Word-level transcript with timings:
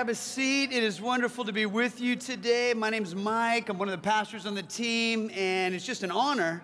grab 0.00 0.08
a 0.08 0.14
seat. 0.14 0.72
It 0.72 0.82
is 0.82 0.98
wonderful 0.98 1.44
to 1.44 1.52
be 1.52 1.66
with 1.66 2.00
you 2.00 2.16
today. 2.16 2.72
My 2.74 2.88
name 2.88 3.02
is 3.02 3.14
Mike. 3.14 3.68
I'm 3.68 3.76
one 3.76 3.86
of 3.86 3.92
the 3.92 3.98
pastors 3.98 4.46
on 4.46 4.54
the 4.54 4.62
team, 4.62 5.30
and 5.36 5.74
it's 5.74 5.84
just 5.84 6.02
an 6.02 6.10
honor 6.10 6.62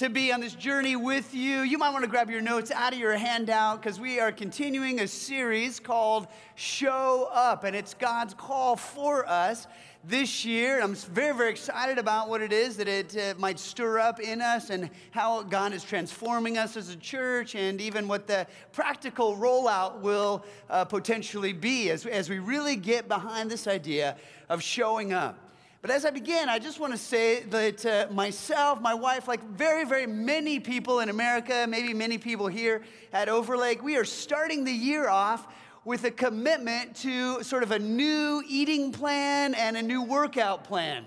to 0.00 0.08
be 0.08 0.32
on 0.32 0.40
this 0.40 0.54
journey 0.54 0.96
with 0.96 1.34
you. 1.34 1.60
You 1.60 1.76
might 1.76 1.90
want 1.90 2.04
to 2.04 2.10
grab 2.10 2.30
your 2.30 2.40
notes 2.40 2.70
out 2.70 2.94
of 2.94 2.98
your 2.98 3.14
handout 3.18 3.82
because 3.82 4.00
we 4.00 4.18
are 4.18 4.32
continuing 4.32 5.00
a 5.00 5.06
series 5.06 5.78
called 5.78 6.26
Show 6.54 7.28
Up, 7.30 7.64
and 7.64 7.76
it's 7.76 7.92
God's 7.92 8.32
call 8.32 8.76
for 8.76 9.28
us 9.28 9.66
this 10.02 10.42
year. 10.42 10.80
I'm 10.80 10.94
very, 10.94 11.36
very 11.36 11.50
excited 11.50 11.98
about 11.98 12.30
what 12.30 12.40
it 12.40 12.50
is 12.50 12.78
that 12.78 12.88
it 12.88 13.14
uh, 13.14 13.34
might 13.36 13.58
stir 13.58 13.98
up 13.98 14.20
in 14.20 14.40
us 14.40 14.70
and 14.70 14.88
how 15.10 15.42
God 15.42 15.74
is 15.74 15.84
transforming 15.84 16.56
us 16.56 16.78
as 16.78 16.88
a 16.88 16.96
church, 16.96 17.54
and 17.54 17.78
even 17.78 18.08
what 18.08 18.26
the 18.26 18.46
practical 18.72 19.36
rollout 19.36 20.00
will 20.00 20.46
uh, 20.70 20.86
potentially 20.86 21.52
be 21.52 21.90
as, 21.90 22.06
as 22.06 22.30
we 22.30 22.38
really 22.38 22.76
get 22.76 23.06
behind 23.06 23.50
this 23.50 23.66
idea 23.66 24.16
of 24.48 24.62
showing 24.62 25.12
up. 25.12 25.49
But 25.82 25.90
as 25.90 26.04
I 26.04 26.10
begin, 26.10 26.50
I 26.50 26.58
just 26.58 26.78
want 26.78 26.92
to 26.92 26.98
say 26.98 27.40
that 27.44 27.86
uh, 27.86 28.06
myself, 28.12 28.82
my 28.82 28.92
wife, 28.92 29.26
like 29.26 29.42
very, 29.42 29.84
very 29.84 30.06
many 30.06 30.60
people 30.60 31.00
in 31.00 31.08
America, 31.08 31.64
maybe 31.66 31.94
many 31.94 32.18
people 32.18 32.48
here 32.48 32.82
at 33.14 33.30
Overlake, 33.30 33.82
we 33.82 33.96
are 33.96 34.04
starting 34.04 34.64
the 34.64 34.72
year 34.72 35.08
off 35.08 35.46
with 35.86 36.04
a 36.04 36.10
commitment 36.10 36.94
to 36.96 37.42
sort 37.42 37.62
of 37.62 37.70
a 37.70 37.78
new 37.78 38.42
eating 38.46 38.92
plan 38.92 39.54
and 39.54 39.74
a 39.78 39.82
new 39.82 40.02
workout 40.02 40.64
plan. 40.64 41.06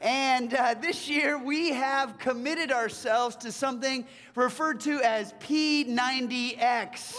And 0.00 0.54
uh, 0.54 0.74
this 0.74 1.08
year 1.08 1.38
we 1.38 1.70
have 1.70 2.18
committed 2.18 2.72
ourselves 2.72 3.36
to 3.36 3.52
something 3.52 4.04
referred 4.34 4.80
to 4.80 5.00
as 5.02 5.34
P90X. 5.34 7.14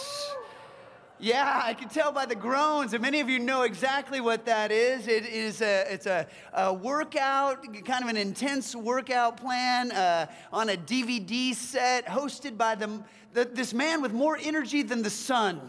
Yeah, 1.22 1.62
I 1.62 1.74
can 1.74 1.88
tell 1.88 2.10
by 2.10 2.26
the 2.26 2.34
groans, 2.34 2.94
and 2.94 3.00
many 3.00 3.20
of 3.20 3.28
you 3.28 3.38
know 3.38 3.62
exactly 3.62 4.20
what 4.20 4.44
that 4.46 4.72
is. 4.72 5.06
It 5.06 5.24
is 5.24 5.62
a, 5.62 5.86
it's 5.88 6.06
a, 6.06 6.26
a 6.52 6.74
workout, 6.74 7.62
kind 7.84 8.02
of 8.02 8.10
an 8.10 8.16
intense 8.16 8.74
workout 8.74 9.36
plan 9.36 9.92
uh, 9.92 10.26
on 10.52 10.70
a 10.70 10.76
DVD 10.76 11.54
set 11.54 12.06
hosted 12.06 12.58
by 12.58 12.74
the, 12.74 13.00
the, 13.34 13.44
this 13.44 13.72
man 13.72 14.02
with 14.02 14.12
more 14.12 14.36
energy 14.42 14.82
than 14.82 15.02
the 15.02 15.10
sun. 15.10 15.60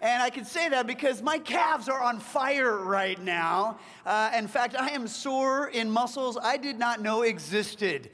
And 0.00 0.22
I 0.22 0.30
can 0.30 0.46
say 0.46 0.70
that 0.70 0.86
because 0.86 1.20
my 1.20 1.36
calves 1.36 1.86
are 1.90 2.00
on 2.00 2.20
fire 2.20 2.78
right 2.78 3.20
now. 3.20 3.78
Uh, 4.06 4.30
in 4.34 4.48
fact, 4.48 4.76
I 4.76 4.92
am 4.92 5.06
sore 5.06 5.68
in 5.68 5.90
muscles 5.90 6.38
I 6.42 6.56
did 6.56 6.78
not 6.78 7.02
know 7.02 7.20
existed. 7.20 8.08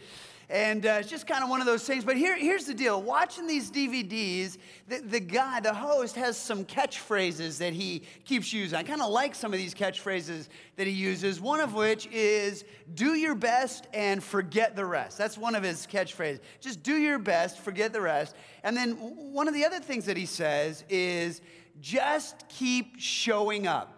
And 0.51 0.85
uh, 0.85 0.97
it's 0.99 1.09
just 1.09 1.29
kind 1.29 1.45
of 1.45 1.49
one 1.49 1.61
of 1.61 1.67
those 1.67 1.85
things. 1.85 2.05
But 2.05 2.17
here, 2.17 2.37
here's 2.37 2.65
the 2.65 2.75
deal 2.75 3.01
watching 3.01 3.47
these 3.47 3.71
DVDs, 3.71 4.59
the, 4.89 4.99
the 4.99 5.21
guy, 5.21 5.61
the 5.61 5.73
host, 5.73 6.17
has 6.17 6.37
some 6.37 6.65
catchphrases 6.65 7.59
that 7.59 7.73
he 7.73 8.03
keeps 8.25 8.53
using. 8.53 8.77
I 8.77 8.83
kind 8.83 9.01
of 9.01 9.11
like 9.11 9.37
some 9.37 9.53
of 9.53 9.61
these 9.61 9.75
catchphrases 9.75 10.49
that 10.75 10.89
he 10.89 10.93
uses, 10.93 11.41
one 11.41 11.61
of 11.61 11.75
which 11.75 12.09
is 12.09 12.65
do 12.95 13.15
your 13.15 13.37
best 13.37 13.87
and 13.95 14.23
forget 14.23 14.75
the 14.75 14.85
rest. 14.85 15.17
That's 15.17 15.39
one 15.39 15.55
of 15.55 15.63
his 15.63 15.87
catchphrases. 15.87 16.41
Just 16.61 16.83
do 16.83 16.97
your 16.97 17.21
best, 17.21 17.61
forget 17.61 17.93
the 17.93 18.01
rest. 18.01 18.35
And 18.65 18.77
then 18.77 18.97
one 18.97 19.47
of 19.47 19.55
the 19.55 19.65
other 19.65 19.79
things 19.79 20.05
that 20.07 20.17
he 20.17 20.27
says 20.27 20.85
is, 20.89 21.43
just 21.81 22.49
keep 22.49 22.99
showing 22.99 23.67
up. 23.67 23.97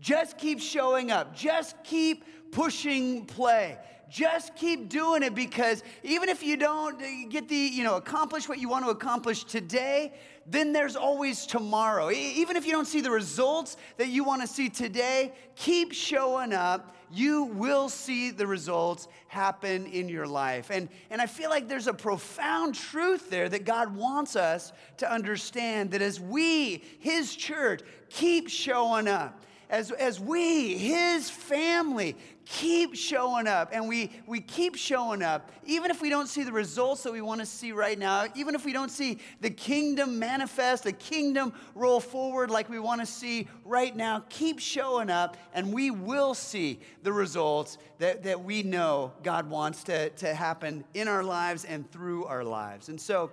Just 0.00 0.38
keep 0.38 0.60
showing 0.60 1.10
up. 1.10 1.34
Just 1.34 1.82
keep 1.84 2.24
pushing 2.52 3.26
play. 3.26 3.78
Just 4.10 4.56
keep 4.56 4.88
doing 4.88 5.22
it 5.22 5.34
because 5.34 5.82
even 6.02 6.28
if 6.28 6.42
you 6.42 6.56
don't 6.56 6.98
get 7.28 7.48
the, 7.48 7.56
you 7.56 7.84
know, 7.84 7.96
accomplish 7.96 8.48
what 8.48 8.58
you 8.58 8.68
want 8.68 8.84
to 8.84 8.90
accomplish 8.90 9.44
today, 9.44 10.14
then 10.46 10.72
there's 10.72 10.96
always 10.96 11.44
tomorrow. 11.44 12.10
Even 12.10 12.56
if 12.56 12.64
you 12.64 12.72
don't 12.72 12.86
see 12.86 13.02
the 13.02 13.10
results 13.10 13.76
that 13.98 14.08
you 14.08 14.24
want 14.24 14.40
to 14.40 14.48
see 14.48 14.70
today, 14.70 15.32
keep 15.56 15.92
showing 15.92 16.52
up. 16.52 16.96
You 17.10 17.44
will 17.44 17.88
see 17.88 18.30
the 18.30 18.46
results 18.46 19.08
happen 19.28 19.86
in 19.86 20.08
your 20.08 20.26
life. 20.26 20.70
And, 20.70 20.88
and 21.10 21.20
I 21.20 21.26
feel 21.26 21.48
like 21.50 21.68
there's 21.68 21.86
a 21.86 21.94
profound 21.94 22.74
truth 22.74 23.30
there 23.30 23.48
that 23.48 23.64
God 23.64 23.94
wants 23.94 24.36
us 24.36 24.72
to 24.98 25.10
understand 25.10 25.90
that 25.92 26.02
as 26.02 26.20
we, 26.20 26.82
His 26.98 27.34
church, 27.34 27.80
keep 28.10 28.48
showing 28.48 29.08
up, 29.08 29.42
as, 29.70 29.90
as 29.92 30.18
we, 30.18 30.76
his 30.78 31.28
family, 31.28 32.16
keep 32.48 32.94
showing 32.94 33.46
up 33.46 33.68
and 33.72 33.86
we, 33.86 34.10
we 34.26 34.40
keep 34.40 34.74
showing 34.74 35.22
up, 35.22 35.50
even 35.66 35.90
if 35.90 36.00
we 36.00 36.08
don't 36.08 36.28
see 36.28 36.42
the 36.42 36.52
results 36.52 37.02
that 37.02 37.12
we 37.12 37.20
want 37.20 37.40
to 37.40 37.46
see 37.46 37.72
right 37.72 37.98
now, 37.98 38.26
even 38.34 38.54
if 38.54 38.64
we 38.64 38.72
don't 38.72 38.90
see 38.90 39.18
the 39.42 39.50
kingdom 39.50 40.18
manifest, 40.18 40.84
the 40.84 40.92
kingdom 40.92 41.52
roll 41.74 42.00
forward 42.00 42.50
like 42.50 42.70
we 42.70 42.78
want 42.78 43.00
to 43.02 43.06
see 43.06 43.46
right 43.64 43.94
now, 43.94 44.24
keep 44.30 44.58
showing 44.58 45.10
up 45.10 45.36
and 45.52 45.72
we 45.72 45.90
will 45.90 46.32
see 46.32 46.80
the 47.02 47.12
results 47.12 47.76
that, 47.98 48.22
that 48.22 48.42
we 48.42 48.62
know 48.62 49.12
God 49.22 49.50
wants 49.50 49.84
to, 49.84 50.08
to 50.10 50.32
happen 50.32 50.84
in 50.94 51.06
our 51.06 51.22
lives 51.22 51.66
and 51.66 51.90
through 51.92 52.24
our 52.24 52.44
lives. 52.44 52.88
And 52.88 53.00
so, 53.00 53.30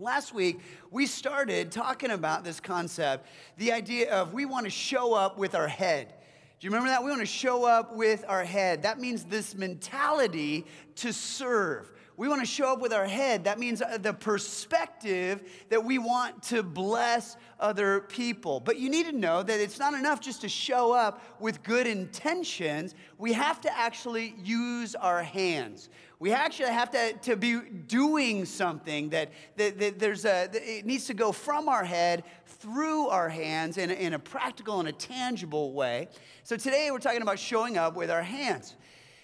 Last 0.00 0.32
week, 0.32 0.60
we 0.92 1.06
started 1.06 1.72
talking 1.72 2.12
about 2.12 2.44
this 2.44 2.60
concept 2.60 3.26
the 3.56 3.72
idea 3.72 4.14
of 4.14 4.32
we 4.32 4.46
want 4.46 4.64
to 4.64 4.70
show 4.70 5.12
up 5.12 5.36
with 5.36 5.56
our 5.56 5.66
head. 5.66 6.14
Do 6.60 6.66
you 6.66 6.70
remember 6.70 6.88
that? 6.88 7.04
We 7.04 7.10
want 7.10 7.20
to 7.20 7.26
show 7.26 7.64
up 7.64 7.94
with 7.94 8.24
our 8.26 8.42
head. 8.42 8.82
That 8.82 8.98
means 8.98 9.22
this 9.22 9.54
mentality 9.54 10.66
to 10.96 11.12
serve. 11.12 11.92
We 12.16 12.26
want 12.26 12.40
to 12.40 12.46
show 12.46 12.72
up 12.72 12.80
with 12.80 12.92
our 12.92 13.06
head. 13.06 13.44
That 13.44 13.60
means 13.60 13.80
uh, 13.80 13.96
the 13.96 14.12
perspective 14.12 15.48
that 15.68 15.84
we 15.84 15.98
want 15.98 16.42
to 16.44 16.64
bless 16.64 17.36
other 17.60 18.00
people. 18.00 18.58
But 18.58 18.76
you 18.76 18.90
need 18.90 19.06
to 19.06 19.12
know 19.12 19.44
that 19.44 19.60
it's 19.60 19.78
not 19.78 19.94
enough 19.94 20.20
just 20.20 20.40
to 20.40 20.48
show 20.48 20.92
up 20.92 21.22
with 21.38 21.62
good 21.62 21.86
intentions. 21.86 22.96
We 23.18 23.34
have 23.34 23.60
to 23.60 23.78
actually 23.78 24.34
use 24.42 24.96
our 24.96 25.22
hands. 25.22 25.90
We 26.18 26.32
actually 26.32 26.70
have 26.70 26.90
to, 26.90 27.12
to 27.12 27.36
be 27.36 27.60
doing 27.86 28.44
something 28.44 29.10
that, 29.10 29.30
that, 29.56 29.78
that 29.78 30.00
there's 30.00 30.24
a, 30.24 30.50
it 30.52 30.84
needs 30.84 31.06
to 31.06 31.14
go 31.14 31.30
from 31.30 31.68
our 31.68 31.84
head 31.84 32.24
through 32.60 33.08
our 33.08 33.28
hands 33.28 33.78
in 33.78 33.90
a, 33.90 33.94
in 33.94 34.14
a 34.14 34.18
practical 34.18 34.80
and 34.80 34.88
a 34.88 34.92
tangible 34.92 35.72
way. 35.72 36.08
So 36.42 36.56
today 36.56 36.90
we're 36.90 36.98
talking 36.98 37.22
about 37.22 37.38
showing 37.38 37.78
up 37.78 37.94
with 37.94 38.10
our 38.10 38.22
hands. 38.22 38.74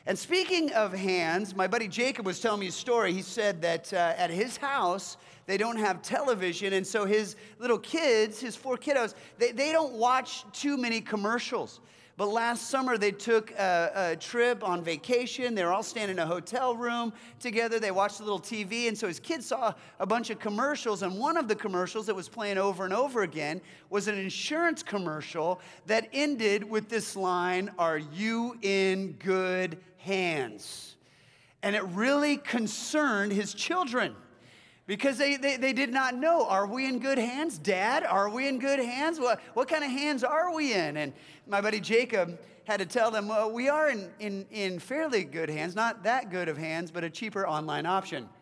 And 0.06 0.18
speaking 0.18 0.70
of 0.72 0.92
hands, 0.92 1.56
my 1.56 1.66
buddy 1.66 1.88
Jacob 1.88 2.26
was 2.26 2.38
telling 2.38 2.60
me 2.60 2.68
a 2.68 2.72
story. 2.72 3.12
He 3.12 3.22
said 3.22 3.62
that 3.62 3.92
uh, 3.92 4.14
at 4.16 4.30
his 4.30 4.56
house, 4.56 5.16
they 5.46 5.56
don't 5.56 5.78
have 5.78 6.00
television, 6.02 6.72
and 6.74 6.86
so 6.86 7.04
his 7.04 7.36
little 7.58 7.78
kids, 7.78 8.40
his 8.40 8.56
four 8.56 8.76
kiddos, 8.76 9.14
they, 9.38 9.52
they 9.52 9.72
don't 9.72 9.94
watch 9.94 10.44
too 10.52 10.76
many 10.76 11.00
commercials. 11.00 11.80
But 12.16 12.28
last 12.28 12.70
summer, 12.70 12.96
they 12.96 13.10
took 13.10 13.50
a, 13.52 14.12
a, 14.12 14.16
trip 14.16 14.62
on 14.62 14.84
vacation. 14.84 15.56
They 15.56 15.64
were 15.64 15.72
all 15.72 15.82
staying 15.82 16.10
in 16.10 16.20
a 16.20 16.26
hotel 16.26 16.76
room 16.76 17.12
together. 17.40 17.80
They 17.80 17.90
watched 17.90 18.20
a 18.20 18.22
little 18.22 18.38
TV. 18.38 18.86
And 18.86 18.96
so 18.96 19.08
his 19.08 19.18
kids 19.18 19.46
saw 19.46 19.74
a 19.98 20.06
bunch 20.06 20.30
of 20.30 20.38
commercials. 20.38 21.02
And 21.02 21.18
one 21.18 21.36
of 21.36 21.48
the 21.48 21.56
commercials 21.56 22.06
that 22.06 22.14
was 22.14 22.28
playing 22.28 22.56
over 22.56 22.84
and 22.84 22.94
over 22.94 23.22
again 23.22 23.60
was 23.90 24.06
an 24.06 24.16
insurance 24.16 24.80
commercial 24.80 25.60
that 25.86 26.08
ended 26.12 26.62
with 26.62 26.88
this 26.88 27.16
line 27.16 27.72
Are 27.80 27.98
you 27.98 28.58
in 28.62 29.12
good 29.14 29.78
hands? 29.96 30.94
And 31.64 31.74
it 31.74 31.82
really 31.82 32.36
concerned 32.36 33.32
his 33.32 33.54
children 33.54 34.14
because 34.86 35.16
they, 35.16 35.36
they, 35.36 35.56
they, 35.56 35.72
did 35.72 35.92
not 35.92 36.14
know 36.14 36.46
are 36.46 36.66
we 36.66 36.86
in 36.86 36.98
good 36.98 37.18
hands 37.18 37.58
dad? 37.58 38.04
Are 38.04 38.28
we 38.28 38.48
in 38.48 38.58
good 38.58 38.78
hands? 38.78 39.18
What, 39.18 39.40
what 39.54 39.68
kind 39.68 39.82
of 39.82 39.90
hands 39.90 40.22
are 40.22 40.54
we 40.54 40.74
in? 40.74 40.96
And 40.96 41.12
my 41.46 41.60
buddy 41.60 41.80
jacob 41.80 42.38
had 42.64 42.78
to 42.80 42.86
tell 42.86 43.10
them 43.10 43.28
well 43.28 43.50
we 43.50 43.68
are 43.68 43.90
in, 43.90 44.10
in, 44.20 44.46
in 44.50 44.78
fairly 44.78 45.24
good 45.24 45.50
hands 45.50 45.74
not 45.74 46.02
that 46.04 46.30
good 46.30 46.48
of 46.48 46.56
hands 46.56 46.90
but 46.90 47.04
a 47.04 47.10
cheaper 47.10 47.46
online 47.46 47.86
option. 47.86 48.28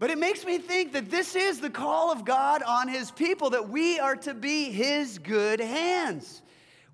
But 0.00 0.10
it 0.10 0.18
makes 0.18 0.44
me 0.44 0.58
think 0.58 0.92
that 0.92 1.08
this 1.08 1.34
is 1.36 1.60
the 1.60 1.70
call 1.70 2.10
of 2.10 2.24
god 2.24 2.62
on 2.62 2.88
his 2.88 3.10
people 3.10 3.50
that 3.50 3.68
we 3.68 3.98
are 3.98 4.16
to 4.16 4.34
be 4.34 4.70
his 4.70 5.18
good 5.18 5.60
hands 5.60 6.42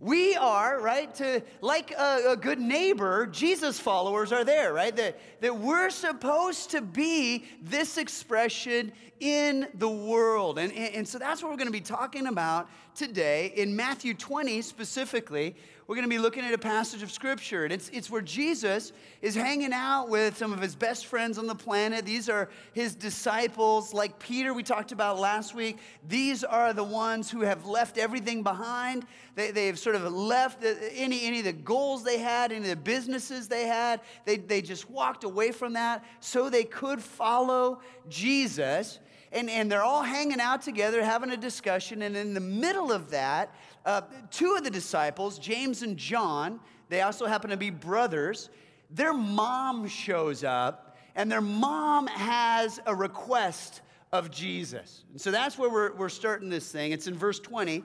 we 0.01 0.35
are, 0.35 0.81
right, 0.81 1.15
to 1.17 1.43
like 1.61 1.93
a, 1.93 2.31
a, 2.31 2.37
good 2.37 2.59
neighbor, 2.59 3.27
Jesus 3.27 3.79
followers 3.79 4.33
are 4.33 4.45
there, 4.45 4.73
right? 4.73 4.97
That, 4.97 5.21
that 5.41 5.59
we're 5.59 5.91
supposed 5.91 6.71
to 6.71 6.81
be 6.81 7.45
this 7.63 7.99
expression 7.99 8.93
in 9.21 9.69
the 9.75 9.89
world. 9.89 10.59
And, 10.59 10.73
and, 10.73 10.95
and 10.97 11.09
so 11.09 11.19
that's 11.19 11.43
what 11.43 11.51
we're 11.51 11.59
going 11.59 11.69
to 11.69 11.73
be 11.73 11.81
talking 11.81 12.27
about 12.27 12.69
today. 12.95 13.53
In 13.55 13.77
Matthew 13.77 14.15
20 14.15 14.63
specifically, 14.63 15.55
we're 15.87 15.97
going 15.97 16.09
to 16.09 16.15
be 16.15 16.21
looking 16.21 16.45
at 16.45 16.55
a 16.55 16.59
passage 16.59 17.03
of 17.03 17.11
scripture. 17.11 17.65
And 17.65 17.73
it's, 17.73 17.89
it's 17.89 18.09
where 18.09 18.21
Jesus 18.21 18.93
is 19.23 19.35
hanging 19.35 19.73
out 19.73 20.09
with 20.09 20.37
some 20.37 20.53
of 20.53 20.61
his 20.61 20.77
best 20.77 21.07
friends 21.07 21.37
on 21.37 21.49
the 21.49 21.55
planet. 21.55 22.07
These 22.07 22.29
are 22.29 22.49
his 22.73 22.95
disciples, 22.95 23.93
like 23.93 24.19
Peter, 24.21 24.55
we 24.55 24.63
talked 24.63 24.93
about 24.93 25.19
last 25.19 25.53
week. 25.53 25.79
These 26.09 26.45
are 26.45 26.73
the 26.73 26.85
ones 26.85 27.29
who 27.29 27.41
have 27.41 27.67
left 27.67 27.99
everything 27.99 28.45
behind. 28.45 29.05
They, 29.35 29.51
they've 29.51 29.77
sort 29.77 29.97
of 29.97 30.05
left 30.13 30.65
any, 30.65 31.25
any 31.25 31.41
of 31.41 31.45
the 31.45 31.53
goals 31.53 32.05
they 32.05 32.19
had, 32.19 32.53
any 32.53 32.63
of 32.63 32.69
the 32.69 32.77
businesses 32.77 33.49
they 33.49 33.67
had. 33.67 34.01
They, 34.25 34.37
they 34.37 34.63
just 34.63 34.89
walked 34.89 35.25
away 35.25 35.51
from 35.51 35.73
that 35.73 36.05
so 36.21 36.49
they 36.49 36.65
could 36.65 37.03
follow 37.03 37.81
Jesus. 38.09 39.01
And, 39.33 39.49
and 39.49 39.71
they're 39.71 39.83
all 39.83 40.03
hanging 40.03 40.41
out 40.41 40.63
together, 40.63 41.05
having 41.05 41.31
a 41.31 41.37
discussion. 41.37 42.03
And 42.03 42.17
in 42.17 42.35
the 42.35 42.41
middle 42.41 42.91
of 42.91 43.11
that, 43.11 43.55
uh, 43.87 44.03
two 44.31 44.55
of 44.57 44.65
the 44.65 44.71
disciples, 44.71 45.39
James 45.39 45.83
and 45.83 45.97
John, 45.97 46.61
they 46.89 47.03
also 47.03 47.27
happen 47.27 47.51
to 47.51 47.57
be 47.57 47.71
brothers, 47.71 48.51
their 48.91 49.13
mom 49.13 49.87
shows 49.87 50.43
up, 50.43 50.97
and 51.15 51.31
their 51.31 51.41
mom 51.41 52.09
has 52.09 52.81
a 52.87 52.95
request 52.95 53.83
of 54.13 54.31
Jesus. 54.31 55.05
And 55.13 55.21
so 55.21 55.31
that's 55.31 55.57
where 55.57 55.71
we're, 55.71 55.93
we're 55.95 56.09
starting 56.09 56.49
this 56.49 56.71
thing. 56.71 56.93
It's 56.93 57.07
in 57.07 57.17
verse 57.17 57.39
20. 57.39 57.85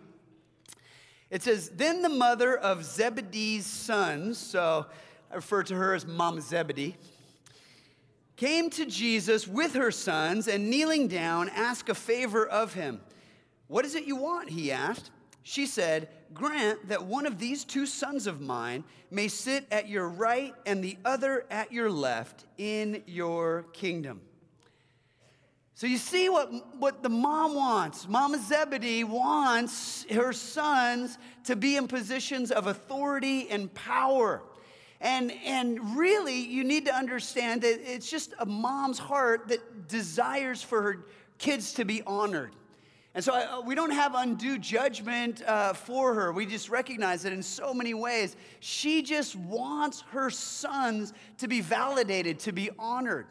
It 1.30 1.44
says, 1.44 1.70
Then 1.70 2.02
the 2.02 2.10
mother 2.10 2.58
of 2.58 2.84
Zebedee's 2.84 3.66
sons, 3.66 4.38
so 4.38 4.88
I 5.32 5.36
refer 5.36 5.64
to 5.64 5.76
her 5.76 5.94
as 5.94 6.06
Mom 6.06 6.42
Zebedee, 6.42 6.96
came 8.36 8.70
to 8.72 8.86
Jesus 8.86 9.48
with 9.48 9.74
her 9.74 9.92
sons 9.92 10.48
and 10.48 10.70
kneeling 10.70 11.08
down, 11.08 11.50
asked 11.50 11.90
a 11.90 11.96
favor 11.96 12.46
of 12.46 12.74
him. 12.74 13.02
What 13.68 13.86
is 13.86 13.96
it 13.96 14.06
you 14.06 14.16
want? 14.16 14.50
He 14.50 14.72
asked. 14.72 15.12
She 15.44 15.66
said, 15.66 16.10
Grant 16.34 16.90
that 16.90 17.06
one 17.06 17.26
of 17.26 17.40
these 17.40 17.64
two 17.64 17.86
sons 17.86 18.28
of 18.28 18.42
mine 18.42 18.84
may 19.12 19.28
sit 19.28 19.66
at 19.72 19.88
your 19.88 20.10
right 20.10 20.54
and 20.66 20.84
the 20.84 20.98
other 21.06 21.46
at 21.50 21.72
your 21.72 21.90
left 21.90 22.46
in 22.58 23.04
your 23.06 23.64
kingdom. 23.74 24.22
So 25.76 25.88
you 25.88 25.98
see 25.98 26.30
what, 26.30 26.52
what 26.78 27.04
the 27.04 27.10
mom 27.10 27.54
wants. 27.54 28.08
Mama 28.08 28.40
Zebedee 28.40 29.04
wants 29.04 30.06
her 30.10 30.32
sons 30.32 31.18
to 31.44 31.56
be 31.56 31.76
in 31.76 31.88
positions 31.88 32.50
of 32.50 32.68
authority 32.68 33.50
and 33.50 33.74
power. 33.74 34.42
And, 35.02 35.32
and 35.46 35.98
really, 35.98 36.40
you 36.40 36.64
need 36.64 36.86
to 36.86 36.96
understand 36.96 37.62
that 37.64 37.80
it's 37.84 38.10
just 38.10 38.34
a 38.40 38.46
mom's 38.46 38.98
heart 38.98 39.50
that 39.50 39.88
desires 39.88 40.62
for 40.62 40.82
her 40.82 41.06
kids 41.38 41.74
to 41.74 41.86
be 41.86 42.02
honored. 42.04 42.52
And 43.14 43.24
so 43.24 43.34
uh, 43.34 43.62
we 43.66 43.76
don't 43.76 43.92
have 43.92 44.14
undue 44.14 44.58
judgment 44.58 45.42
uh, 45.44 45.74
for 45.74 46.14
her. 46.14 46.34
We 46.34 46.46
just 46.46 46.70
recognize 46.70 47.24
that 47.24 47.32
in 47.32 47.44
so 47.44 47.74
many 47.74 47.94
ways, 47.94 48.36
she 48.60 49.02
just 49.02 49.36
wants 49.38 50.02
her 50.12 50.30
sons 50.30 51.14
to 51.38 51.48
be 51.48 51.62
validated, 51.62 52.40
to 52.40 52.52
be 52.52 52.70
honored. 52.78 53.28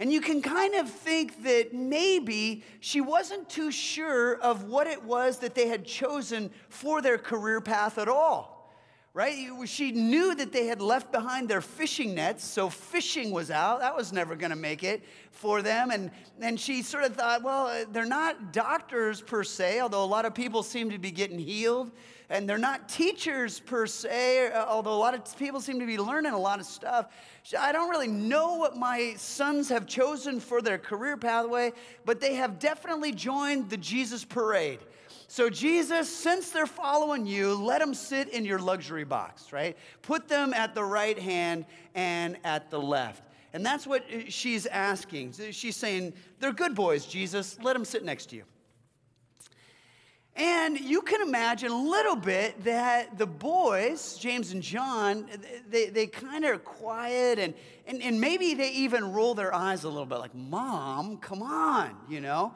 And 0.00 0.12
you 0.12 0.20
can 0.20 0.40
kind 0.40 0.74
of 0.76 0.88
think 0.88 1.42
that 1.42 1.74
maybe 1.74 2.62
she 2.80 3.00
wasn't 3.00 3.50
too 3.50 3.70
sure 3.70 4.36
of 4.40 4.64
what 4.64 4.86
it 4.86 5.02
was 5.02 5.38
that 5.40 5.54
they 5.54 5.68
had 5.68 5.84
chosen 5.84 6.50
for 6.68 7.02
their 7.02 7.18
career 7.18 7.60
path 7.60 7.98
at 7.98 8.08
all 8.08 8.57
right? 9.14 9.50
She 9.64 9.90
knew 9.92 10.34
that 10.34 10.52
they 10.52 10.66
had 10.66 10.80
left 10.80 11.10
behind 11.10 11.48
their 11.48 11.60
fishing 11.60 12.14
nets, 12.14 12.44
so 12.44 12.68
fishing 12.68 13.30
was 13.30 13.50
out. 13.50 13.80
That 13.80 13.96
was 13.96 14.12
never 14.12 14.36
going 14.36 14.50
to 14.50 14.56
make 14.56 14.84
it 14.84 15.02
for 15.30 15.62
them. 15.62 15.90
And, 15.90 16.10
and 16.40 16.58
she 16.60 16.82
sort 16.82 17.04
of 17.04 17.16
thought, 17.16 17.42
well, 17.42 17.66
uh, 17.66 17.84
they're 17.90 18.04
not 18.04 18.52
doctors 18.52 19.20
per 19.20 19.42
se, 19.42 19.80
although 19.80 20.04
a 20.04 20.06
lot 20.06 20.24
of 20.24 20.34
people 20.34 20.62
seem 20.62 20.90
to 20.90 20.98
be 20.98 21.10
getting 21.10 21.38
healed. 21.38 21.90
And 22.30 22.46
they're 22.46 22.58
not 22.58 22.90
teachers 22.90 23.58
per 23.58 23.86
se, 23.86 24.52
uh, 24.52 24.66
although 24.66 24.92
a 24.92 25.00
lot 25.00 25.14
of 25.14 25.38
people 25.38 25.60
seem 25.60 25.80
to 25.80 25.86
be 25.86 25.96
learning 25.96 26.32
a 26.32 26.38
lot 26.38 26.60
of 26.60 26.66
stuff. 26.66 27.06
I 27.58 27.72
don't 27.72 27.88
really 27.88 28.08
know 28.08 28.56
what 28.56 28.76
my 28.76 29.14
sons 29.16 29.70
have 29.70 29.86
chosen 29.86 30.38
for 30.38 30.60
their 30.60 30.76
career 30.76 31.16
pathway, 31.16 31.72
but 32.04 32.20
they 32.20 32.34
have 32.34 32.58
definitely 32.58 33.12
joined 33.12 33.70
the 33.70 33.78
Jesus 33.78 34.26
parade. 34.26 34.80
So, 35.30 35.50
Jesus, 35.50 36.08
since 36.08 36.50
they're 36.50 36.66
following 36.66 37.26
you, 37.26 37.54
let 37.54 37.80
them 37.80 37.92
sit 37.92 38.30
in 38.30 38.46
your 38.46 38.58
luxury 38.58 39.04
box, 39.04 39.52
right? 39.52 39.76
Put 40.00 40.26
them 40.26 40.54
at 40.54 40.74
the 40.74 40.82
right 40.82 41.18
hand 41.18 41.66
and 41.94 42.38
at 42.44 42.70
the 42.70 42.80
left. 42.80 43.22
And 43.52 43.64
that's 43.64 43.86
what 43.86 44.04
uh, 44.04 44.20
she's 44.28 44.64
asking. 44.64 45.34
She's 45.50 45.76
saying, 45.76 46.14
They're 46.40 46.54
good 46.54 46.74
boys, 46.74 47.04
Jesus. 47.04 47.58
Let 47.62 47.74
them 47.74 47.84
sit 47.84 48.06
next 48.06 48.30
to 48.30 48.36
you. 48.36 48.44
And 50.34 50.80
you 50.80 51.02
can 51.02 51.20
imagine 51.20 51.72
a 51.72 51.82
little 51.82 52.16
bit 52.16 52.64
that 52.64 53.18
the 53.18 53.26
boys, 53.26 54.16
James 54.16 54.52
and 54.52 54.62
John, 54.62 55.28
they, 55.68 55.86
they 55.90 56.06
kind 56.06 56.44
of 56.46 56.52
are 56.52 56.58
quiet 56.58 57.38
and, 57.38 57.52
and, 57.86 58.00
and 58.00 58.18
maybe 58.18 58.54
they 58.54 58.70
even 58.70 59.12
roll 59.12 59.34
their 59.34 59.52
eyes 59.52 59.84
a 59.84 59.88
little 59.88 60.06
bit 60.06 60.20
like, 60.20 60.34
Mom, 60.34 61.18
come 61.18 61.42
on, 61.42 61.96
you 62.08 62.20
know? 62.20 62.54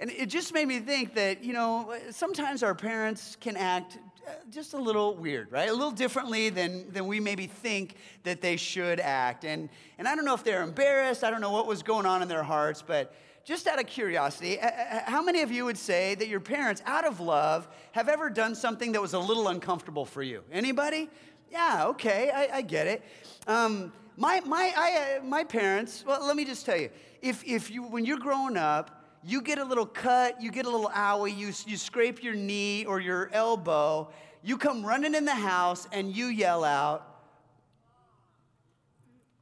And 0.00 0.10
it 0.10 0.30
just 0.30 0.54
made 0.54 0.66
me 0.66 0.80
think 0.80 1.14
that, 1.14 1.44
you 1.44 1.52
know, 1.52 1.94
sometimes 2.10 2.62
our 2.62 2.74
parents 2.74 3.36
can 3.38 3.54
act 3.54 3.98
uh, 4.26 4.30
just 4.50 4.72
a 4.72 4.78
little 4.78 5.14
weird, 5.14 5.52
right? 5.52 5.68
A 5.68 5.72
little 5.72 5.90
differently 5.90 6.48
than, 6.48 6.90
than 6.90 7.06
we 7.06 7.20
maybe 7.20 7.46
think 7.46 7.96
that 8.22 8.40
they 8.40 8.56
should 8.56 8.98
act. 8.98 9.44
And, 9.44 9.68
and 9.98 10.08
I 10.08 10.14
don't 10.14 10.24
know 10.24 10.32
if 10.32 10.42
they're 10.42 10.62
embarrassed, 10.62 11.22
I 11.22 11.30
don't 11.30 11.42
know 11.42 11.52
what 11.52 11.66
was 11.66 11.82
going 11.82 12.06
on 12.06 12.22
in 12.22 12.28
their 12.28 12.42
hearts, 12.42 12.82
but 12.82 13.14
just 13.44 13.66
out 13.66 13.78
of 13.78 13.86
curiosity, 13.86 14.58
how 15.04 15.22
many 15.22 15.42
of 15.42 15.50
you 15.50 15.66
would 15.66 15.78
say 15.78 16.14
that 16.14 16.28
your 16.28 16.40
parents, 16.40 16.82
out 16.86 17.06
of 17.06 17.20
love, 17.20 17.68
have 17.92 18.08
ever 18.08 18.30
done 18.30 18.54
something 18.54 18.92
that 18.92 19.02
was 19.02 19.12
a 19.12 19.18
little 19.18 19.48
uncomfortable 19.48 20.06
for 20.06 20.22
you? 20.22 20.42
Anybody? 20.50 21.10
Yeah, 21.50 21.86
okay, 21.88 22.30
I, 22.30 22.58
I 22.58 22.62
get 22.62 22.86
it. 22.86 23.02
Um, 23.46 23.92
my, 24.16 24.40
my, 24.40 24.72
I, 24.76 25.18
uh, 25.18 25.24
my 25.24 25.44
parents, 25.44 26.04
well, 26.06 26.24
let 26.26 26.36
me 26.36 26.44
just 26.44 26.64
tell 26.64 26.76
you, 26.76 26.90
if, 27.22 27.42
if 27.44 27.70
you, 27.70 27.82
when 27.82 28.04
you're 28.04 28.18
growing 28.18 28.56
up, 28.56 28.99
you 29.24 29.42
get 29.42 29.58
a 29.58 29.64
little 29.64 29.86
cut, 29.86 30.40
you 30.40 30.50
get 30.50 30.66
a 30.66 30.70
little 30.70 30.90
owie, 30.90 31.36
you, 31.36 31.52
you 31.66 31.76
scrape 31.76 32.22
your 32.22 32.34
knee 32.34 32.84
or 32.84 33.00
your 33.00 33.30
elbow, 33.32 34.10
you 34.42 34.56
come 34.56 34.84
running 34.84 35.14
in 35.14 35.24
the 35.24 35.34
house 35.34 35.86
and 35.92 36.14
you 36.14 36.26
yell 36.26 36.64
out, 36.64 37.06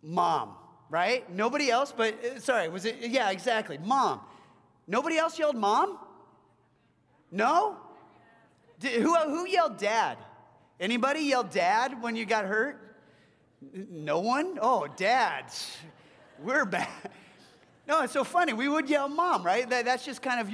Mom, 0.02 0.54
right? 0.90 1.30
Nobody 1.32 1.70
else, 1.70 1.92
but 1.96 2.14
uh, 2.24 2.40
sorry, 2.40 2.68
was 2.68 2.84
it? 2.84 2.96
Yeah, 3.00 3.30
exactly. 3.30 3.78
Mom. 3.78 4.20
Nobody 4.88 5.18
else 5.18 5.38
yelled 5.38 5.56
mom? 5.56 5.98
No? 7.30 7.76
Did, 8.80 9.02
who, 9.02 9.14
who 9.14 9.46
yelled 9.46 9.76
dad? 9.76 10.16
Anybody 10.80 11.20
yelled 11.20 11.50
dad 11.50 12.02
when 12.02 12.16
you 12.16 12.24
got 12.24 12.46
hurt? 12.46 12.96
No 13.90 14.20
one? 14.20 14.58
Oh, 14.60 14.86
dads. 14.96 15.76
We're 16.42 16.64
bad. 16.64 16.88
No, 17.88 18.02
it's 18.02 18.12
so 18.12 18.22
funny. 18.22 18.52
We 18.52 18.68
would 18.68 18.90
yell 18.90 19.08
mom, 19.08 19.42
right? 19.42 19.68
That, 19.70 19.86
that's 19.86 20.04
just 20.04 20.20
kind 20.20 20.40
of, 20.40 20.52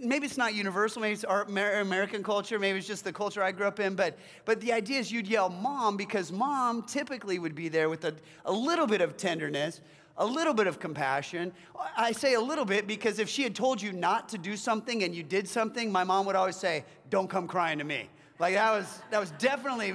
maybe 0.00 0.26
it's 0.26 0.36
not 0.36 0.54
universal. 0.54 1.02
Maybe 1.02 1.14
it's 1.14 1.24
our 1.24 1.42
American 1.42 2.22
culture. 2.22 2.56
Maybe 2.56 2.78
it's 2.78 2.86
just 2.86 3.02
the 3.02 3.12
culture 3.12 3.42
I 3.42 3.50
grew 3.50 3.66
up 3.66 3.80
in. 3.80 3.96
But, 3.96 4.16
but 4.44 4.60
the 4.60 4.72
idea 4.72 5.00
is 5.00 5.10
you'd 5.10 5.26
yell 5.26 5.48
mom 5.48 5.96
because 5.96 6.30
mom 6.30 6.84
typically 6.84 7.40
would 7.40 7.56
be 7.56 7.68
there 7.68 7.88
with 7.88 8.04
a, 8.04 8.14
a 8.44 8.52
little 8.52 8.86
bit 8.86 9.00
of 9.00 9.16
tenderness, 9.16 9.80
a 10.18 10.24
little 10.24 10.54
bit 10.54 10.68
of 10.68 10.78
compassion. 10.78 11.52
I 11.96 12.12
say 12.12 12.34
a 12.34 12.40
little 12.40 12.64
bit 12.64 12.86
because 12.86 13.18
if 13.18 13.28
she 13.28 13.42
had 13.42 13.56
told 13.56 13.82
you 13.82 13.92
not 13.92 14.28
to 14.28 14.38
do 14.38 14.56
something 14.56 15.02
and 15.02 15.12
you 15.12 15.24
did 15.24 15.48
something, 15.48 15.90
my 15.90 16.04
mom 16.04 16.26
would 16.26 16.36
always 16.36 16.54
say, 16.54 16.84
don't 17.10 17.28
come 17.28 17.48
crying 17.48 17.78
to 17.78 17.84
me. 17.84 18.08
Like 18.38 18.54
that 18.54 18.70
was, 18.70 19.00
that 19.10 19.18
was 19.18 19.32
definitely 19.32 19.94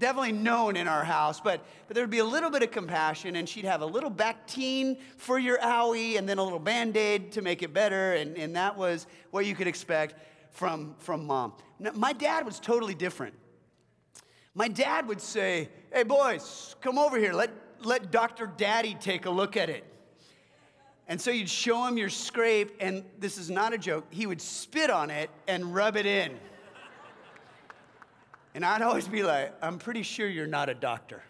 definitely 0.00 0.32
known 0.32 0.76
in 0.76 0.88
our 0.88 1.04
house, 1.04 1.40
but, 1.40 1.64
but 1.86 1.94
there 1.94 2.02
would 2.02 2.10
be 2.10 2.18
a 2.18 2.24
little 2.24 2.50
bit 2.50 2.62
of 2.62 2.72
compassion, 2.72 3.36
and 3.36 3.48
she'd 3.48 3.66
have 3.66 3.82
a 3.82 3.86
little 3.86 4.10
Bactine 4.10 4.98
for 5.16 5.38
your 5.38 5.58
owie 5.58 6.18
and 6.18 6.28
then 6.28 6.38
a 6.38 6.42
little 6.42 6.58
band 6.58 6.96
aid 6.96 7.30
to 7.32 7.42
make 7.42 7.62
it 7.62 7.72
better, 7.72 8.14
and, 8.14 8.36
and 8.36 8.56
that 8.56 8.76
was 8.76 9.06
what 9.30 9.46
you 9.46 9.54
could 9.54 9.68
expect 9.68 10.14
from, 10.50 10.96
from 10.98 11.26
mom. 11.26 11.52
Now, 11.78 11.92
my 11.94 12.12
dad 12.12 12.44
was 12.44 12.58
totally 12.58 12.94
different. 12.94 13.34
My 14.54 14.66
dad 14.66 15.06
would 15.06 15.20
say, 15.20 15.68
Hey, 15.92 16.02
boys, 16.02 16.74
come 16.80 16.98
over 16.98 17.18
here. 17.18 17.32
Let, 17.32 17.50
let 17.82 18.10
Dr. 18.10 18.46
Daddy 18.46 18.96
take 18.98 19.26
a 19.26 19.30
look 19.30 19.56
at 19.56 19.70
it. 19.70 19.84
And 21.06 21.20
so 21.20 21.30
you'd 21.30 21.50
show 21.50 21.84
him 21.86 21.98
your 21.98 22.08
scrape, 22.08 22.76
and 22.80 23.04
this 23.18 23.36
is 23.36 23.50
not 23.50 23.72
a 23.72 23.78
joke, 23.78 24.06
he 24.10 24.26
would 24.26 24.40
spit 24.40 24.90
on 24.90 25.10
it 25.10 25.28
and 25.48 25.74
rub 25.74 25.96
it 25.96 26.06
in. 26.06 26.38
And 28.54 28.64
I'd 28.64 28.82
always 28.82 29.06
be 29.06 29.22
like, 29.22 29.54
I'm 29.62 29.78
pretty 29.78 30.02
sure 30.02 30.28
you're 30.28 30.46
not 30.46 30.68
a 30.68 30.74
doctor. 30.74 31.22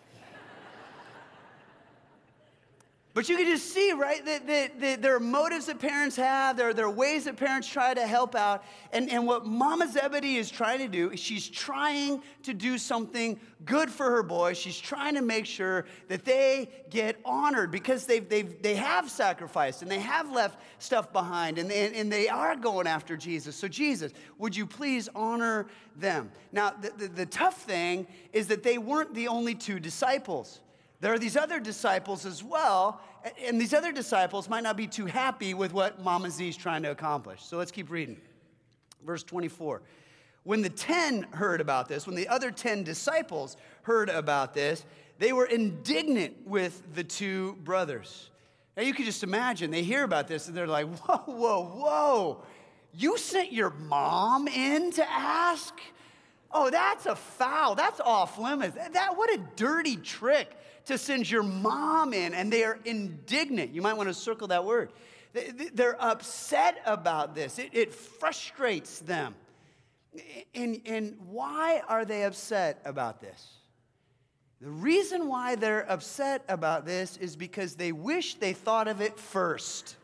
But 3.12 3.29
you 3.29 3.37
can 3.37 3.47
just 3.47 3.75
see, 3.75 3.93
right, 3.93 4.25
that, 4.25 4.47
that, 4.47 4.81
that, 4.81 5.02
there 5.02 5.17
are 5.17 5.21
motives 5.21 5.67
that 5.67 5.81
parents 5.81 6.14
have, 6.14 6.57
there, 6.57 6.73
there 6.73 6.85
are 6.85 6.90
ways 6.90 7.25
that 7.25 7.37
parents 7.37 7.67
try 7.67 7.93
to 7.93 8.07
help 8.07 8.37
out. 8.37 8.62
And, 8.93 9.11
and 9.11 9.26
what 9.26 9.45
Mama 9.45 9.88
Zebedee 9.88 10.37
is 10.37 10.49
trying 10.49 10.79
to 10.79 10.87
do 10.87 11.11
is 11.11 11.19
she's 11.19 11.49
trying 11.49 12.23
to 12.45 12.55
do 12.55 12.79
something 12.79 13.40
good 13.64 13.90
for 13.90 14.09
her 14.12 14.23
boys. 14.23 14.59
She's 14.59 14.79
trying 14.79 15.17
to 15.17 15.23
make 15.23 15.45
sure 15.45 15.87
that 16.07 16.25
they 16.25 16.69
get 16.88 17.19
honored 17.25 17.73
because 17.73 18.07
they've, 18.07 18.29
they've, 18.29 18.62
they 18.62 18.76
have 18.76 19.11
sacrificed 19.11 19.83
and 19.83 19.90
they 19.90 19.99
have 19.99 20.31
left 20.31 20.61
stuff 20.79 21.12
behind 21.12 21.59
and 21.59 21.69
they, 21.69 21.93
and 21.93 22.12
they 22.12 22.29
are 22.29 22.55
going 22.55 22.87
after 22.87 23.17
Jesus. 23.17 23.57
So, 23.57 23.67
Jesus, 23.67 24.12
would 24.38 24.55
you 24.55 24.67
please 24.67 25.09
honor 25.17 25.67
them? 25.97 26.31
Now, 26.52 26.71
the, 26.81 26.93
the, 26.97 27.09
the 27.09 27.26
tough 27.26 27.62
thing 27.62 28.07
is 28.33 28.47
that 28.47 28.62
they 28.62 28.79
weren't 28.79 29.14
the 29.14 29.26
only 29.26 29.57
two 29.57 29.81
disciples. 29.81 30.61
There 31.00 31.12
are 31.14 31.19
these 31.19 31.37
other 31.37 31.61
disciples 31.61 32.26
as 32.26 32.45
well, 32.45 33.00
and 33.42 33.61
these 33.61 33.73
other 33.73 33.90
disciples 33.90 34.49
might 34.49 34.62
not 34.62 34.76
be 34.76 34.87
too 34.87 35.07
happy 35.07 35.54
with 35.54 35.73
what 35.73 36.02
Mama 36.02 36.30
Z 36.30 36.49
is 36.49 36.57
trying 36.57 36.83
to 36.83 36.90
accomplish. 36.90 37.42
So 37.42 37.57
let's 37.57 37.71
keep 37.71 37.90
reading. 37.90 38.21
Verse 39.04 39.23
24. 39.23 39.83
When 40.45 40.62
the 40.62 40.69
10 40.69 41.23
heard 41.33 41.61
about 41.61 41.88
this, 41.88 42.07
when 42.07 42.16
the 42.16 42.28
other 42.28 42.50
10 42.50 42.83
disciples 42.83 43.57
heard 43.83 44.09
about 44.09 44.54
this, 44.54 44.85
they 45.19 45.33
were 45.33 45.47
indignant 45.47 46.47
with 46.47 46.83
the 46.95 47.04
two 47.04 47.59
brothers. 47.64 48.30
Now 48.76 48.83
you 48.83 48.95
can 48.95 49.04
just 49.04 49.23
imagine, 49.23 49.71
they 49.71 49.83
hear 49.83 50.04
about 50.04 50.28
this 50.28 50.49
and 50.49 50.57
they're 50.57 50.66
like, 50.66 50.87
whoa, 50.87 51.33
whoa, 51.33 51.64
whoa. 51.64 52.42
You 52.95 53.19
sent 53.19 53.52
your 53.52 53.71
mom 53.71 54.49
in 54.49 54.90
to 54.92 55.11
ask? 55.11 55.78
Oh, 56.50 56.71
that's 56.71 57.07
a 57.07 57.14
foul. 57.14 57.75
That's 57.75 58.00
off 58.00 58.38
limits. 58.38 58.76
That, 58.92 59.16
what 59.16 59.33
a 59.33 59.38
dirty 59.57 59.97
trick 59.97 60.57
to 60.87 60.99
send 60.99 61.30
your 61.30 61.42
mom 61.42 62.12
in. 62.12 62.34
And 62.34 62.52
they 62.52 62.64
are 62.64 62.78
indignant. 62.84 63.75
You 63.75 63.82
might 63.82 63.94
want 63.94 64.08
to 64.08 64.14
circle 64.14 64.49
that 64.49 64.64
word. 64.64 64.90
They're 65.32 66.02
upset 66.02 66.80
about 66.84 67.34
this, 67.34 67.58
it, 67.58 67.94
frustrates 67.94 68.99
them. 69.00 69.34
And, 70.54 70.80
and 70.87 71.16
why 71.28 71.82
are 71.87 72.04
they 72.04 72.25
upset 72.25 72.80
about 72.84 73.20
this? 73.20 73.49
The 74.60 74.70
reason 74.70 75.28
why 75.28 75.54
they're 75.54 75.90
upset 75.90 76.44
about 76.49 76.84
this 76.84 77.16
is 77.16 77.37
because 77.37 77.76
they 77.76 77.92
wish 77.92 78.34
they 78.34 78.52
thought 78.52 78.88
of 78.88 79.00
it 79.00 79.18
first. 79.18 79.96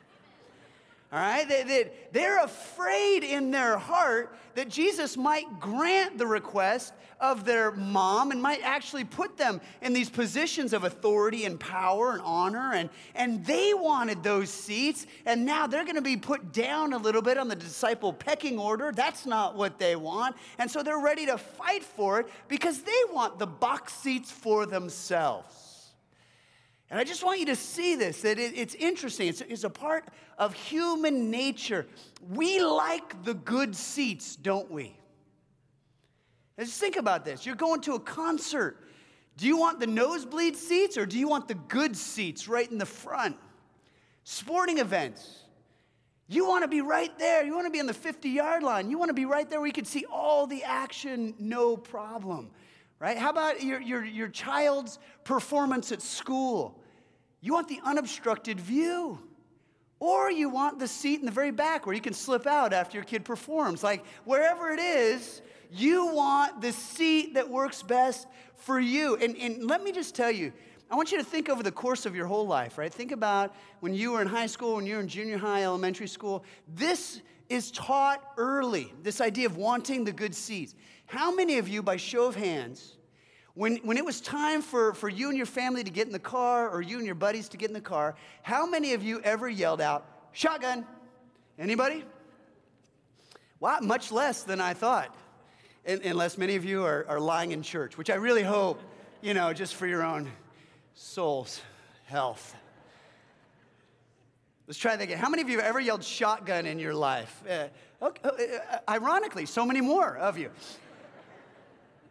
All 1.13 1.21
right? 1.21 1.49
They, 1.49 1.91
they're 2.13 2.43
afraid 2.43 3.23
in 3.23 3.51
their 3.51 3.79
heart 3.79 4.37
that 4.55 4.69
Jesus 4.69 5.17
might 5.17 5.61
grant 5.61 6.19
the 6.19 6.27
request 6.27 6.93
of 7.21 7.45
their 7.45 7.71
mom 7.73 8.31
and 8.31 8.43
might 8.43 8.61
actually 8.63 9.05
put 9.05 9.37
them 9.37 9.61
in 9.83 9.93
these 9.93 10.11
positions 10.11 10.73
of 10.73 10.85
authority 10.85 11.45
and 11.45 11.59
power 11.61 12.13
and 12.13 12.21
honor. 12.23 12.73
And, 12.75 12.91
and 13.15 13.45
they 13.47 13.73
wanted 13.73 14.23
those 14.23 14.51
seats, 14.51 15.07
and 15.25 15.47
now 15.47 15.67
they're 15.67 15.85
going 15.85 15.97
to 15.97 16.03
be 16.03 16.17
put 16.17 16.53
down 16.53 16.93
a 16.93 16.99
little 16.99 17.23
bit 17.23 17.39
on 17.39 17.49
the 17.49 17.57
disciple 17.57 18.13
pecking 18.13 18.59
order. 18.59 18.93
That's 18.93 19.27
not 19.27 19.57
what 19.57 19.79
they 19.79 19.95
want. 19.95 20.37
And 20.59 20.71
so 20.71 20.83
they're 20.83 20.99
ready 20.99 21.27
to 21.27 21.39
fight 21.39 21.85
for 21.85 22.21
it 22.21 22.27
because 22.49 22.83
they 22.83 23.03
want 23.13 23.39
the 23.39 23.47
box 23.47 23.95
seats 23.95 24.31
for 24.31 24.67
themselves. 24.67 25.66
And 26.91 27.01
I 27.01 27.05
just 27.05 27.25
want 27.25 27.41
you 27.41 27.47
to 27.47 27.57
see 27.57 27.97
this 27.97 28.23
that 28.23 28.39
it, 28.39 28.57
it's 28.57 28.75
interesting. 28.75 29.29
It's, 29.29 29.41
it's 29.41 29.65
a 29.65 29.71
part 29.71 30.05
of 30.39 30.55
human 30.55 31.31
nature. 31.31 31.87
We 32.31 32.63
like 32.63 33.25
the 33.25 33.35
good 33.35 33.75
seats, 33.75 34.37
don't 34.37 34.71
we? 34.71 34.97
Let's 36.57 36.79
think 36.79 36.97
about 36.97 37.25
this. 37.25 37.45
You're 37.45 37.57
going 37.57 37.81
to 37.83 37.95
a 37.95 38.01
concert. 38.01 38.79
Do 39.37 39.47
you 39.47 39.59
want 39.59 39.81
the 39.81 39.87
nosebleed 39.87 40.57
seats 40.57 40.97
or 40.97 41.05
do 41.05 41.19
you 41.19 41.29
want 41.29 41.49
the 41.49 41.55
good 41.55 41.97
seats 41.97 42.49
right 42.49 42.71
in 42.71 42.79
the 42.79 42.87
front? 42.87 43.37
Sporting 44.25 44.79
events. 44.79 45.43
You 46.29 46.47
want 46.47 46.65
to 46.65 46.69
be 46.69 46.81
right 46.81 47.17
there. 47.19 47.45
You 47.45 47.55
want 47.55 47.67
to 47.67 47.71
be 47.71 47.79
on 47.79 47.87
the 47.87 47.95
50 47.95 48.31
yard 48.31 48.63
line. 48.63 48.91
You 48.91 48.99
want 48.99 49.11
to 49.11 49.15
be 49.15 49.27
right 49.27 49.49
there 49.49 49.61
where 49.61 49.67
you 49.67 49.73
can 49.73 49.85
see 49.85 50.05
all 50.11 50.47
the 50.47 50.65
action, 50.65 51.35
no 51.39 51.77
problem 51.77 52.51
right? 52.99 53.17
How 53.17 53.31
about 53.31 53.63
your, 53.63 53.81
your, 53.81 54.05
your 54.05 54.29
child's 54.29 54.99
performance 55.25 55.93
at 55.93 56.03
school? 56.03 56.81
You 57.41 57.53
want 57.53 57.69
the 57.69 57.81
unobstructed 57.85 58.61
view. 58.61 59.19
Or 59.99 60.31
you 60.31 60.51
want 60.51 60.79
the 60.79 60.89
seat 60.89 61.21
in 61.21 61.27
the 61.27 61.33
very 61.33 61.51
back 61.51 61.87
where 61.87 61.95
you 61.95 62.03
can 62.03 62.13
slip 62.13 62.47
out 62.47 62.73
after 62.75 62.99
your 62.99 63.05
kid 63.05 63.25
performs. 63.25 63.83
Like 63.83 64.05
wherever 64.25 64.71
it 64.71 64.79
is, 64.79 65.41
you 65.71 66.09
want 66.15 66.61
the 66.61 66.73
seat 66.73 67.35
that 67.35 67.49
works 67.49 67.83
best 67.83 68.27
for 68.57 68.79
you. 68.79 69.17
And, 69.17 69.37
and 69.37 69.65
let 69.65 69.83
me 69.83 69.93
just 69.93 70.15
tell 70.15 70.31
you, 70.31 70.53
I 70.91 70.97
want 70.97 71.11
you 71.11 71.19
to 71.19 71.25
think 71.25 71.49
over 71.49 71.63
the 71.63 71.73
course 71.73 72.07
of 72.07 72.15
your 72.15 72.27
whole 72.27 72.47
life, 72.47 72.79
right? 72.79 72.93
Think 72.93 73.11
about 73.11 73.55
when 73.81 73.95
you 73.95 74.13
were 74.13 74.21
in 74.21 74.29
high 74.29 74.47
school, 74.47 74.77
when 74.77 74.87
you 74.87 74.97
were 74.97 75.01
in 75.01 75.09
junior 75.09 75.39
high, 75.39 75.65
elementary 75.65 76.07
school. 76.07 76.45
This 76.69 77.23
is 77.49 77.71
taught 77.71 78.23
early, 78.37 78.93
this 79.03 79.21
idea 79.21 79.47
of 79.47 79.57
wanting 79.57 80.05
the 80.05 80.13
good 80.13 80.35
seats. 80.35 80.75
How 81.07 81.35
many 81.35 81.59
of 81.59 81.69
you, 81.69 81.83
by 81.83 81.97
show 81.97 82.27
of 82.27 82.35
hands, 82.35 82.97
when, 83.55 83.77
when 83.79 83.97
it 83.97 84.05
was 84.05 84.21
time 84.21 84.61
for, 84.61 84.93
for 84.95 85.09
you 85.09 85.29
and 85.29 85.37
your 85.37 85.47
family 85.47 85.83
to 85.83 85.91
get 85.91 86.07
in 86.07 86.13
the 86.13 86.19
car 86.19 86.69
or 86.69 86.83
you 86.83 86.99
and 86.99 87.07
your 87.07 87.15
buddies 87.15 87.49
to 87.51 87.57
get 87.57 87.71
in 87.71 87.75
the 87.75 87.81
car, 87.81 88.15
how 88.43 88.67
many 88.67 88.93
of 88.93 89.03
you 89.03 89.21
ever 89.23 89.49
yelled 89.49 89.81
out, 89.81 90.07
shotgun? 90.33 90.85
Anybody? 91.59 92.05
Wow, 93.61 93.79
much 93.81 94.13
less 94.13 94.43
than 94.43 94.61
I 94.61 94.75
thought. 94.75 95.17
unless 95.87 96.37
many 96.37 96.57
of 96.57 96.65
you 96.65 96.85
are, 96.85 97.07
are 97.09 97.21
lying 97.21 97.53
in 97.53 97.63
church, 97.63 97.97
which 97.97 98.11
I 98.11 98.17
really 98.17 98.43
hope, 98.43 98.83
you 99.23 99.33
know, 99.33 99.53
just 99.53 99.75
for 99.75 99.87
your 99.87 100.03
own 100.03 100.31
soul's 100.95 101.63
health. 102.05 102.55
Let's 104.67 104.79
try 104.79 104.97
that 104.97 105.03
again. 105.03 105.19
How 105.19 105.29
many 105.29 105.43
of 105.43 105.49
you 105.49 105.59
have 105.59 105.67
ever 105.67 105.79
yelled 105.79 106.03
shotgun 106.03 106.67
in 106.67 106.81
your 106.81 106.95
life? 106.95 107.43
Uh, 107.49 107.69
okay, 108.03 108.59
uh, 108.73 108.79
ironically, 108.89 109.47
so 109.47 109.65
many 109.65 109.81
more 109.81 110.17
of 110.17 110.37
you. 110.37 110.51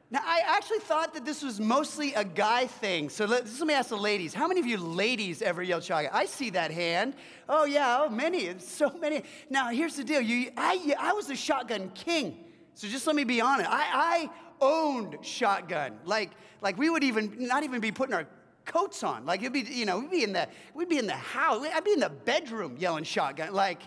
Now, 0.10 0.22
I 0.24 0.42
actually 0.46 0.80
thought 0.80 1.14
that 1.16 1.26
this 1.26 1.42
was 1.42 1.60
mostly 1.60 2.14
a 2.14 2.24
guy 2.24 2.68
thing. 2.68 3.10
So 3.10 3.26
let, 3.26 3.46
let 3.46 3.68
me 3.68 3.74
ask 3.74 3.90
the 3.90 3.98
ladies. 3.98 4.34
How 4.34 4.48
many 4.48 4.62
of 4.62 4.66
you 4.66 4.78
ladies 4.78 5.42
ever 5.42 5.62
yelled 5.64 5.84
shotgun? 5.84 6.12
I 6.14 6.26
see 6.26 6.52
that 6.52 6.72
hand. 6.72 7.16
Oh, 7.50 7.66
yeah, 7.66 8.06
oh, 8.06 8.10
many. 8.10 8.54
So 8.60 8.90
many. 8.92 9.24
Now, 9.50 9.70
here's 9.70 9.98
the 9.98 10.04
deal. 10.06 10.22
You, 10.22 10.52
I, 10.56 10.96
I 10.98 11.12
was 11.12 11.30
a 11.30 11.36
shotgun 11.36 11.90
king. 11.90 12.46
So 12.74 12.88
just 12.88 13.06
let 13.08 13.16
me 13.16 13.26
be 13.26 13.42
honest. 13.42 13.70
I, 13.70 13.84
I 13.94 14.30
owned 14.62 15.18
shotgun. 15.22 15.98
Like, 16.06 16.32
like 16.62 16.78
we 16.78 16.90
would 16.90 17.04
even 17.04 17.36
not 17.38 17.64
even 17.64 17.82
be 17.82 17.92
putting 17.92 18.14
our 18.14 18.28
coats 18.66 19.04
on. 19.04 19.26
Like 19.26 19.42
it'd 19.42 19.54
be, 19.54 19.62
you 19.62 19.86
know, 19.86 20.00
we'd 20.00 20.12
be 20.12 20.24
in 20.24 20.34
the 20.34 20.48
we'd 20.74 20.90
be 20.90 20.98
in 20.98 21.08
the 21.08 21.14
house. 21.14 21.66
I'd 21.74 21.84
be 21.84 21.94
in 21.94 22.00
the 22.00 22.10
bedroom 22.10 22.76
yelling 22.78 23.04
shotgun. 23.04 23.54
Like 23.54 23.82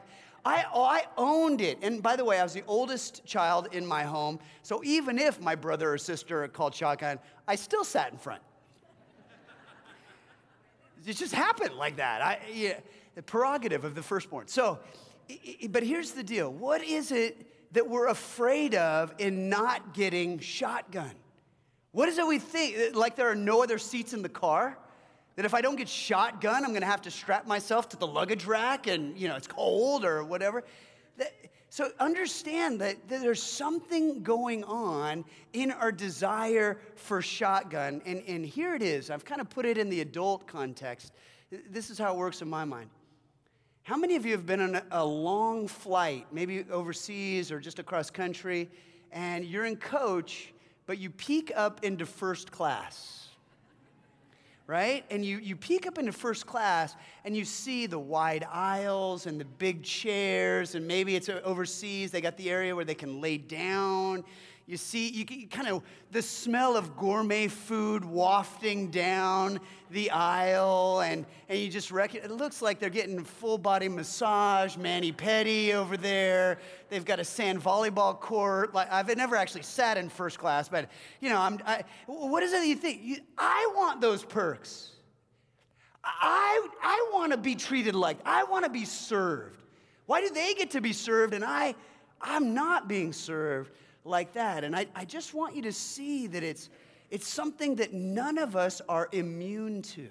I, 0.44 0.64
oh, 0.72 0.82
I 0.82 1.04
owned 1.16 1.60
it. 1.60 1.78
And 1.82 2.02
by 2.02 2.16
the 2.16 2.24
way, 2.24 2.38
I 2.38 2.42
was 2.42 2.54
the 2.54 2.64
oldest 2.66 3.24
child 3.26 3.68
in 3.72 3.86
my 3.86 4.04
home. 4.04 4.38
So 4.62 4.82
even 4.84 5.18
if 5.18 5.40
my 5.40 5.54
brother 5.54 5.92
or 5.92 5.98
sister 5.98 6.46
called 6.48 6.74
shotgun, 6.74 7.18
I 7.46 7.56
still 7.56 7.84
sat 7.84 8.12
in 8.12 8.18
front. 8.18 8.40
it 11.06 11.14
just 11.14 11.34
happened 11.34 11.74
like 11.74 11.96
that. 11.96 12.22
I, 12.22 12.38
yeah, 12.52 12.78
the 13.14 13.22
prerogative 13.22 13.84
of 13.84 13.94
the 13.94 14.02
firstborn. 14.02 14.48
So, 14.48 14.78
but 15.68 15.82
here's 15.82 16.12
the 16.12 16.22
deal 16.22 16.50
what 16.50 16.82
is 16.82 17.12
it 17.12 17.72
that 17.74 17.86
we're 17.86 18.08
afraid 18.08 18.74
of 18.74 19.12
in 19.18 19.48
not 19.50 19.92
getting 19.92 20.38
shotgun? 20.38 21.12
What 21.92 22.08
is 22.08 22.18
it 22.18 22.26
we 22.26 22.38
think? 22.38 22.76
Eh, 22.76 22.90
like 22.94 23.16
there 23.16 23.28
are 23.28 23.34
no 23.34 23.62
other 23.62 23.78
seats 23.78 24.12
in 24.12 24.22
the 24.22 24.28
car? 24.28 24.78
That 25.36 25.44
if 25.44 25.54
I 25.54 25.60
don't 25.60 25.76
get 25.76 25.88
shotgun, 25.88 26.64
I'm 26.64 26.74
to 26.74 26.84
have 26.84 27.02
to 27.02 27.10
strap 27.10 27.46
myself 27.46 27.88
to 27.90 27.96
the 27.96 28.06
luggage 28.06 28.44
rack 28.44 28.88
and, 28.88 29.16
you 29.16 29.28
know, 29.28 29.36
it's 29.36 29.46
cold 29.46 30.04
or 30.04 30.24
whatever. 30.24 30.64
That, 31.16 31.32
so 31.70 31.90
understand 32.00 32.80
that, 32.80 33.08
that, 33.08 33.20
there's 33.20 33.42
something 33.42 34.22
going 34.22 34.64
on 34.64 35.24
in 35.52 35.70
our 35.70 35.92
desire 35.92 36.78
for 36.96 37.22
shotgun. 37.22 38.02
And, 38.04 38.22
and 38.26 38.44
here 38.44 38.74
it 38.74 38.82
is. 38.82 39.10
I've 39.10 39.24
kind 39.24 39.40
of 39.40 39.48
put 39.48 39.64
it 39.64 39.78
in 39.78 39.88
the 39.88 40.00
adult 40.00 40.46
context. 40.46 41.12
This 41.70 41.90
is 41.90 41.98
how 41.98 42.14
it 42.14 42.18
works 42.18 42.42
in 42.42 42.50
my 42.50 42.64
mind. 42.64 42.90
How 43.82 43.96
many 43.96 44.16
of 44.16 44.26
you 44.26 44.32
have 44.32 44.44
been 44.44 44.60
on 44.60 44.82
a 44.90 45.04
long 45.04 45.68
flight, 45.68 46.26
maybe 46.32 46.64
overseas 46.70 47.50
or 47.50 47.60
just 47.60 47.78
across 47.78 48.10
country, 48.10 48.68
and 49.12 49.44
you're 49.44 49.64
in 49.64 49.76
coach, 49.76 50.52
but 50.88 50.98
you 50.98 51.10
peek 51.10 51.52
up 51.54 51.84
into 51.84 52.04
first 52.04 52.50
class? 52.50 53.18
right? 54.68 55.06
And 55.10 55.24
you, 55.24 55.38
you 55.38 55.56
peek 55.56 55.86
up 55.86 55.98
into 55.98 56.12
first 56.12 56.46
class 56.46 56.94
and 57.24 57.34
you 57.34 57.44
see 57.44 57.86
the 57.86 57.98
wide 57.98 58.46
aisles 58.52 59.26
and 59.26 59.40
the 59.40 59.46
big 59.46 59.82
chairs, 59.82 60.74
and 60.74 60.86
maybe 60.86 61.16
it's 61.16 61.28
overseas, 61.28 62.10
they 62.10 62.20
got 62.20 62.36
the 62.36 62.50
area 62.50 62.76
where 62.76 62.84
they 62.84 62.94
can 62.94 63.20
lay 63.20 63.38
down. 63.38 64.22
You 64.68 64.76
see, 64.76 65.08
you, 65.08 65.24
you 65.30 65.46
kind 65.46 65.66
of, 65.66 65.82
the 66.10 66.20
smell 66.20 66.76
of 66.76 66.94
gourmet 66.94 67.48
food 67.48 68.04
wafting 68.04 68.90
down 68.90 69.60
the 69.90 70.10
aisle, 70.10 71.00
and, 71.00 71.24
and 71.48 71.58
you 71.58 71.70
just 71.70 71.90
reckon, 71.90 72.22
it 72.22 72.30
looks 72.30 72.60
like 72.60 72.78
they're 72.78 72.90
getting 72.90 73.24
full 73.24 73.56
body 73.56 73.88
massage, 73.88 74.76
mani 74.76 75.10
pedi 75.10 75.72
over 75.72 75.96
there. 75.96 76.58
They've 76.90 77.04
got 77.04 77.18
a 77.18 77.24
sand 77.24 77.62
volleyball 77.62 78.20
court. 78.20 78.74
Like, 78.74 78.92
I've 78.92 79.16
never 79.16 79.36
actually 79.36 79.62
sat 79.62 79.96
in 79.96 80.10
first 80.10 80.38
class, 80.38 80.68
but, 80.68 80.90
you 81.22 81.30
know, 81.30 81.38
I'm, 81.38 81.58
I, 81.64 81.84
what 82.04 82.42
is 82.42 82.52
it 82.52 82.58
that 82.58 82.66
you 82.66 82.76
think? 82.76 83.00
You, 83.02 83.16
I 83.38 83.72
want 83.74 84.02
those 84.02 84.22
perks. 84.22 84.90
I, 86.04 86.68
I 86.82 87.10
want 87.14 87.32
to 87.32 87.38
be 87.38 87.54
treated 87.54 87.94
like, 87.94 88.18
I 88.26 88.44
want 88.44 88.66
to 88.66 88.70
be 88.70 88.84
served. 88.84 89.62
Why 90.04 90.20
do 90.20 90.28
they 90.28 90.52
get 90.52 90.72
to 90.72 90.82
be 90.82 90.92
served 90.92 91.32
and 91.32 91.42
I, 91.42 91.74
I'm 92.20 92.52
not 92.52 92.86
being 92.86 93.14
served? 93.14 93.72
Like 94.08 94.32
that. 94.32 94.64
And 94.64 94.74
I, 94.74 94.86
I 94.94 95.04
just 95.04 95.34
want 95.34 95.54
you 95.54 95.62
to 95.62 95.72
see 95.72 96.26
that 96.28 96.42
it's, 96.42 96.68
it's 97.10 97.28
something 97.28 97.76
that 97.76 97.92
none 97.92 98.38
of 98.38 98.56
us 98.56 98.80
are 98.88 99.08
immune 99.12 99.82
to. 99.82 100.08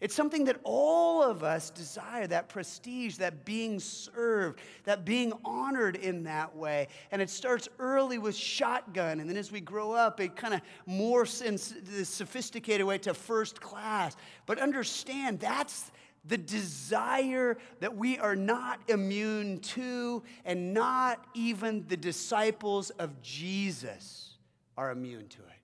It's 0.00 0.14
something 0.14 0.44
that 0.44 0.60
all 0.64 1.22
of 1.22 1.42
us 1.42 1.70
desire 1.70 2.26
that 2.26 2.50
prestige, 2.50 3.16
that 3.16 3.46
being 3.46 3.80
served, 3.80 4.60
that 4.84 5.04
being 5.06 5.32
honored 5.44 5.96
in 5.96 6.24
that 6.24 6.54
way. 6.54 6.88
And 7.10 7.22
it 7.22 7.30
starts 7.30 7.70
early 7.78 8.18
with 8.18 8.36
shotgun. 8.36 9.20
And 9.20 9.30
then 9.30 9.38
as 9.38 9.50
we 9.50 9.60
grow 9.60 9.92
up, 9.92 10.20
it 10.20 10.36
kind 10.36 10.52
of 10.52 10.60
morphs 10.86 11.40
in 11.40 11.54
this 11.90 12.10
sophisticated 12.10 12.86
way 12.86 12.98
to 12.98 13.14
first 13.14 13.62
class. 13.62 14.14
But 14.44 14.58
understand 14.58 15.40
that's 15.40 15.90
the 16.26 16.38
desire 16.38 17.58
that 17.80 17.96
we 17.96 18.18
are 18.18 18.36
not 18.36 18.80
immune 18.88 19.60
to, 19.60 20.22
and 20.44 20.72
not 20.72 21.24
even 21.34 21.84
the 21.88 21.96
disciples 21.96 22.90
of 22.90 23.20
Jesus 23.20 24.38
are 24.76 24.90
immune 24.90 25.28
to 25.28 25.38
it. 25.38 25.54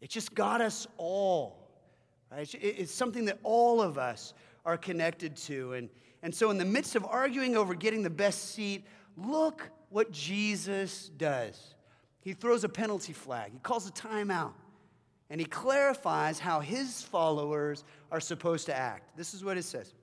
It 0.00 0.10
just 0.10 0.34
got 0.34 0.60
us 0.60 0.86
all. 0.96 1.68
Right? 2.30 2.52
It's 2.54 2.92
something 2.92 3.24
that 3.26 3.38
all 3.42 3.82
of 3.82 3.98
us 3.98 4.34
are 4.64 4.76
connected 4.76 5.36
to. 5.36 5.72
And, 5.74 5.88
and 6.22 6.34
so, 6.34 6.50
in 6.50 6.58
the 6.58 6.64
midst 6.64 6.94
of 6.94 7.04
arguing 7.04 7.56
over 7.56 7.74
getting 7.74 8.02
the 8.02 8.10
best 8.10 8.54
seat, 8.54 8.84
look 9.16 9.68
what 9.88 10.12
Jesus 10.12 11.10
does. 11.16 11.74
He 12.20 12.34
throws 12.34 12.64
a 12.64 12.68
penalty 12.68 13.12
flag, 13.12 13.52
he 13.52 13.58
calls 13.58 13.88
a 13.88 13.92
timeout, 13.92 14.52
and 15.30 15.40
he 15.40 15.46
clarifies 15.46 16.38
how 16.38 16.60
his 16.60 17.02
followers 17.02 17.84
are 18.10 18.20
supposed 18.20 18.66
to 18.66 18.76
act. 18.76 19.16
This 19.16 19.32
is 19.32 19.44
what 19.44 19.56
it 19.56 19.64
says. 19.64 19.94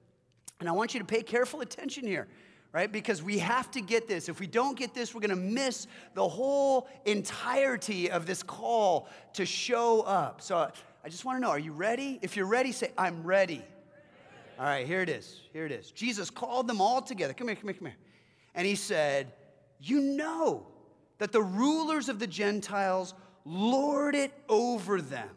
And 0.60 0.68
I 0.68 0.72
want 0.72 0.94
you 0.94 1.00
to 1.00 1.06
pay 1.06 1.22
careful 1.22 1.62
attention 1.62 2.08
here 2.08 2.28
right? 2.74 2.92
Because 2.92 3.24
we 3.24 3.40
have 3.40 3.72
to 3.72 3.82
get 3.82 4.08
this. 4.08 4.30
If 4.30 4.40
we 4.40 4.46
don't 4.48 4.78
get 4.78 4.94
this, 4.94 5.16
we're 5.16 5.22
going 5.22 5.30
to 5.32 5.36
miss 5.36 5.88
the 6.14 6.28
whole 6.28 6.88
entirety 7.06 8.12
of 8.12 8.26
this 8.26 8.44
call 8.44 9.08
to 9.34 9.46
show 9.46 10.02
up. 10.02 10.42
So 10.42 10.72
I 11.04 11.10
just 11.10 11.26
want 11.26 11.38
to 11.38 11.42
know 11.42 11.50
are 11.50 11.58
you 11.58 11.72
ready? 11.72 12.20
If 12.22 12.36
you're 12.36 12.46
ready, 12.46 12.72
say, 12.72 12.92
I'm 12.98 13.24
ready. 13.24 13.64
All 14.60 14.66
right, 14.66 14.86
here 14.86 15.02
it 15.02 15.10
is. 15.10 15.42
Here 15.54 15.66
it 15.66 15.72
is. 15.72 15.92
Jesus 15.92 16.30
called 16.30 16.68
them 16.68 16.82
all 16.82 17.02
together. 17.02 17.34
Come 17.34 17.48
here, 17.48 17.56
come 17.56 17.70
here, 17.70 17.74
come 17.74 17.88
here. 17.88 17.98
And 18.56 18.68
he 18.68 18.76
said, 18.76 19.34
You 19.80 20.00
know 20.00 20.68
that 21.20 21.32
the 21.32 21.42
rulers 21.42 22.10
of 22.10 22.20
the 22.20 22.28
Gentiles 22.28 23.14
lord 23.48 24.14
it 24.14 24.34
over 24.50 25.02
them, 25.02 25.30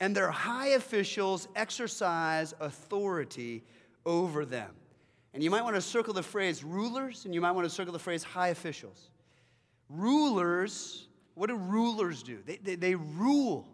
and 0.00 0.14
their 0.14 0.30
high 0.30 0.68
officials 0.68 1.48
exercise 1.56 2.54
authority 2.60 3.64
over 4.04 4.44
them. 4.44 4.70
And 5.34 5.42
you 5.42 5.50
might 5.50 5.62
want 5.62 5.76
to 5.76 5.80
circle 5.80 6.12
the 6.14 6.22
phrase 6.22 6.62
rulers, 6.62 7.24
and 7.24 7.34
you 7.34 7.40
might 7.40 7.52
want 7.52 7.66
to 7.66 7.74
circle 7.74 7.92
the 7.92 7.98
phrase 7.98 8.22
high 8.22 8.48
officials. 8.48 9.10
Rulers, 9.88 11.08
what 11.34 11.48
do 11.48 11.56
rulers 11.56 12.22
do? 12.22 12.38
They, 12.44 12.56
they, 12.56 12.74
they 12.74 12.94
rule, 12.94 13.68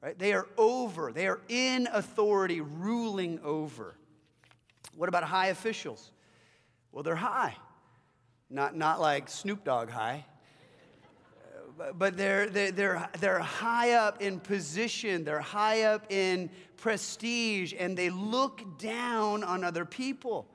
right? 0.00 0.18
They 0.18 0.32
are 0.32 0.46
over, 0.56 1.12
they 1.12 1.26
are 1.26 1.40
in 1.48 1.88
authority, 1.92 2.60
ruling 2.60 3.38
over. 3.42 3.96
What 4.96 5.08
about 5.08 5.24
high 5.24 5.48
officials? 5.48 6.10
Well, 6.92 7.02
they're 7.02 7.14
high. 7.16 7.56
Not, 8.48 8.76
not 8.76 9.00
like 9.00 9.28
Snoop 9.28 9.62
Dogg 9.62 9.90
high, 9.90 10.24
but 11.96 12.16
they're, 12.16 12.48
they're, 12.48 13.08
they're, 13.20 13.38
high 13.38 13.92
up 13.92 14.20
in 14.20 14.40
position, 14.40 15.24
they're 15.24 15.40
high 15.40 15.82
up 15.82 16.10
in 16.10 16.50
prestige, 16.76 17.74
and 17.78 17.96
they 17.96 18.10
look 18.10 18.78
down 18.78 19.44
on 19.44 19.64
other 19.64 19.84
people. 19.84 20.48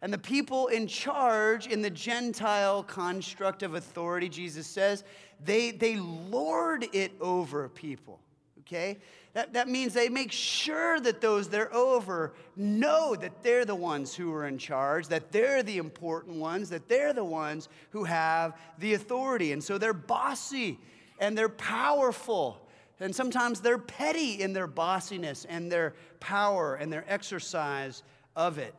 And 0.00 0.12
the 0.12 0.18
people 0.18 0.68
in 0.68 0.86
charge 0.86 1.66
in 1.66 1.82
the 1.82 1.90
Gentile 1.90 2.82
construct 2.84 3.62
of 3.62 3.74
authority, 3.74 4.28
Jesus 4.28 4.66
says, 4.66 5.02
they, 5.44 5.72
they 5.72 5.96
lord 5.96 6.86
it 6.92 7.12
over 7.20 7.68
people. 7.68 8.20
Okay? 8.68 8.98
That, 9.32 9.54
that 9.54 9.68
means 9.68 9.94
they 9.94 10.08
make 10.08 10.32
sure 10.32 11.00
that 11.00 11.20
those 11.20 11.48
they're 11.48 11.72
over 11.72 12.34
know 12.56 13.14
that 13.14 13.42
they're 13.42 13.64
the 13.64 13.74
ones 13.74 14.14
who 14.14 14.32
are 14.32 14.46
in 14.46 14.58
charge, 14.58 15.08
that 15.08 15.32
they're 15.32 15.62
the 15.62 15.78
important 15.78 16.36
ones, 16.36 16.68
that 16.70 16.88
they're 16.88 17.12
the 17.12 17.24
ones 17.24 17.68
who 17.90 18.04
have 18.04 18.58
the 18.78 18.94
authority. 18.94 19.52
And 19.52 19.62
so 19.62 19.78
they're 19.78 19.92
bossy 19.92 20.78
and 21.18 21.36
they're 21.36 21.48
powerful. 21.48 22.68
And 23.00 23.14
sometimes 23.14 23.60
they're 23.60 23.78
petty 23.78 24.42
in 24.42 24.52
their 24.52 24.66
bossiness 24.66 25.46
and 25.48 25.70
their 25.70 25.94
power 26.20 26.74
and 26.74 26.92
their 26.92 27.04
exercise 27.08 28.02
of 28.34 28.58
it. 28.58 28.74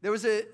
There 0.00 0.12
was 0.12 0.24
a, 0.24 0.44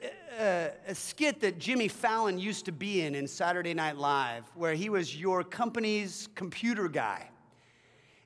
a, 0.41 0.71
a, 0.89 0.95
skit 0.95 1.41
that 1.41 1.59
Jimmy 1.59 1.89
Fallon 1.89 2.39
used 2.39 2.65
to 2.65 2.73
be 2.73 3.03
in 3.03 3.15
in 3.15 3.29
Saturday 3.29 3.75
Night 3.75 3.99
Live 3.99 4.45
where 4.55 4.73
he 4.73 4.89
was 4.89 5.15
your 5.15 5.45
company's 5.45 6.29
computer 6.35 6.89
guy. 6.89 7.29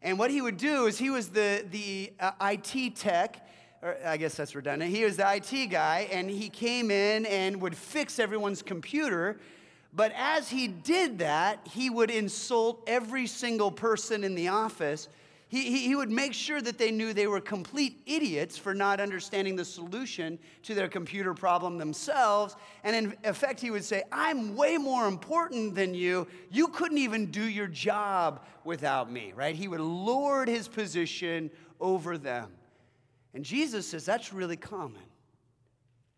And 0.03 0.19
what 0.19 0.31
he 0.31 0.41
would 0.41 0.57
do 0.57 0.87
is 0.87 0.99
he 0.99 1.11
was 1.11 1.29
the, 1.29 1.65
the 1.71 2.13
uh, 2.21 2.33
IT 2.43 2.97
tech, 2.97 3.47
or 3.83 3.97
I 4.05 4.17
guess 4.17 4.37
that's 4.37 4.55
redundant. 4.55 4.95
He 4.95 5.05
was 5.05 5.17
the 5.17 5.35
IT 5.35 5.67
guy, 5.67 6.09
and 6.13 6.31
he 6.31 6.49
came 6.49 6.91
in 6.91 7.27
and 7.27 7.61
would 7.61 7.77
fix 7.77 8.19
everyone's 8.19 8.63
computer. 8.63 9.41
But 9.93 10.13
as 10.17 10.49
he 10.49 10.69
did 10.69 11.19
that, 11.19 11.67
he 11.73 11.91
would 11.91 12.11
insult 12.11 12.83
every 12.87 13.27
single 13.27 13.71
person 13.71 14.23
in 14.23 14.35
the 14.35 14.49
office 14.49 15.09
he, 15.49 15.87
he, 15.87 15.97
would 15.97 16.11
make 16.11 16.35
sure 16.35 16.61
that 16.61 16.77
they 16.77 16.91
knew 16.91 17.15
they 17.15 17.27
were 17.27 17.41
complete 17.41 18.03
idiots 18.05 18.59
for 18.59 18.75
not 18.75 19.01
understanding 19.01 19.57
the 19.57 19.65
solution 19.65 20.39
to 20.65 20.75
their 20.75 20.89
computer 20.89 21.33
problem 21.33 21.79
themselves. 21.79 22.55
And 22.85 22.95
in 22.95 23.17
effect, 23.25 23.59
he 23.59 23.71
would 23.71 23.85
say, 23.85 24.03
I'm 24.13 24.57
way 24.57 24.77
more 24.77 25.09
important 25.09 25.75
than 25.75 25.95
you. 25.95 26.27
You 26.51 26.69
couldn't 26.69 26.99
even 26.99 27.31
do 27.31 27.43
your 27.43 27.67
job 27.67 28.45
without 28.65 29.11
me, 29.11 29.33
right? 29.35 29.55
He 29.55 29.69
would 29.69 29.81
lord 29.81 30.49
his 30.49 30.69
position 30.69 31.51
over 31.81 32.19
them. 32.19 32.51
And 33.33 33.43
Jesus 33.43 33.89
says 33.89 34.05
that's 34.05 34.35
really 34.35 34.57
common. 34.57 35.03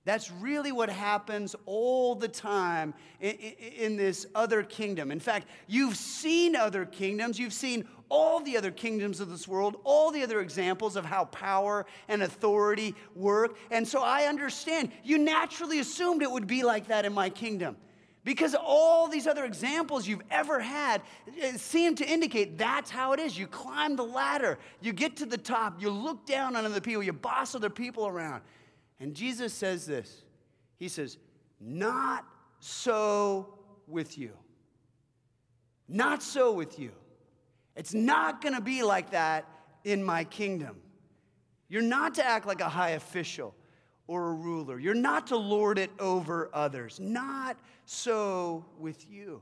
That's 0.04 0.30
really 0.30 0.72
what 0.72 0.88
happens 0.88 1.54
all 1.66 2.14
the 2.14 2.26
time 2.26 2.94
in, 3.20 3.32
in, 3.32 3.54
in, 3.78 3.96
this 3.96 4.26
other 4.34 4.62
kingdom. 4.62 5.12
In 5.12 5.20
fact, 5.20 5.46
you've 5.68 5.96
seen 5.96 6.56
other 6.56 6.86
kingdoms, 6.86 7.38
you've 7.38 7.52
seen 7.52 7.86
all 8.10 8.40
the 8.40 8.56
other 8.56 8.70
kingdoms 8.70 9.20
of 9.20 9.30
this 9.30 9.48
world, 9.48 9.76
all 9.84 10.10
the 10.10 10.22
other 10.22 10.40
examples 10.40 10.96
of 10.96 11.04
how 11.04 11.24
power 11.26 11.86
and 12.08 12.22
authority 12.22 12.94
work. 13.14 13.56
And 13.70 13.86
so 13.86 14.02
I 14.02 14.24
understand. 14.24 14.90
You 15.02 15.16
naturally 15.16 15.78
assumed 15.78 16.22
it 16.22 16.30
would 16.30 16.46
be 16.46 16.62
like 16.62 16.88
that 16.88 17.06
in 17.06 17.14
my 17.14 17.30
kingdom. 17.30 17.76
Because 18.22 18.54
all 18.54 19.08
these 19.08 19.26
other 19.26 19.46
examples 19.46 20.06
you've 20.06 20.22
ever 20.30 20.60
had 20.60 21.00
seem 21.56 21.94
to 21.94 22.06
indicate 22.06 22.58
that's 22.58 22.90
how 22.90 23.12
it 23.12 23.20
is. 23.20 23.38
You 23.38 23.46
climb 23.46 23.96
the 23.96 24.04
ladder, 24.04 24.58
you 24.82 24.92
get 24.92 25.16
to 25.18 25.26
the 25.26 25.38
top, 25.38 25.80
you 25.80 25.88
look 25.88 26.26
down 26.26 26.54
on 26.54 26.66
other 26.66 26.82
people, 26.82 27.02
you 27.02 27.14
boss 27.14 27.54
other 27.54 27.70
people 27.70 28.06
around. 28.06 28.42
And 28.98 29.14
Jesus 29.14 29.54
says 29.54 29.86
this 29.86 30.24
He 30.78 30.88
says, 30.88 31.16
Not 31.60 32.26
so 32.58 33.54
with 33.86 34.18
you. 34.18 34.32
Not 35.88 36.22
so 36.22 36.52
with 36.52 36.78
you. 36.78 36.92
It's 37.76 37.94
not 37.94 38.40
going 38.42 38.54
to 38.54 38.60
be 38.60 38.82
like 38.82 39.10
that 39.10 39.46
in 39.84 40.04
my 40.04 40.24
kingdom. 40.24 40.76
You're 41.68 41.82
not 41.82 42.14
to 42.16 42.26
act 42.26 42.46
like 42.46 42.60
a 42.60 42.68
high 42.68 42.90
official 42.90 43.54
or 44.06 44.30
a 44.30 44.32
ruler. 44.32 44.78
You're 44.78 44.94
not 44.94 45.28
to 45.28 45.36
lord 45.36 45.78
it 45.78 45.90
over 45.98 46.50
others. 46.52 46.98
Not 46.98 47.56
so 47.86 48.64
with 48.78 49.08
you. 49.08 49.40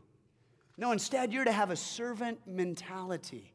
No, 0.77 0.93
instead, 0.93 1.33
you're 1.33 1.45
to 1.45 1.53
have 1.53 1.71
a 1.71 1.77
servant 1.77 2.38
mentality. 2.47 3.53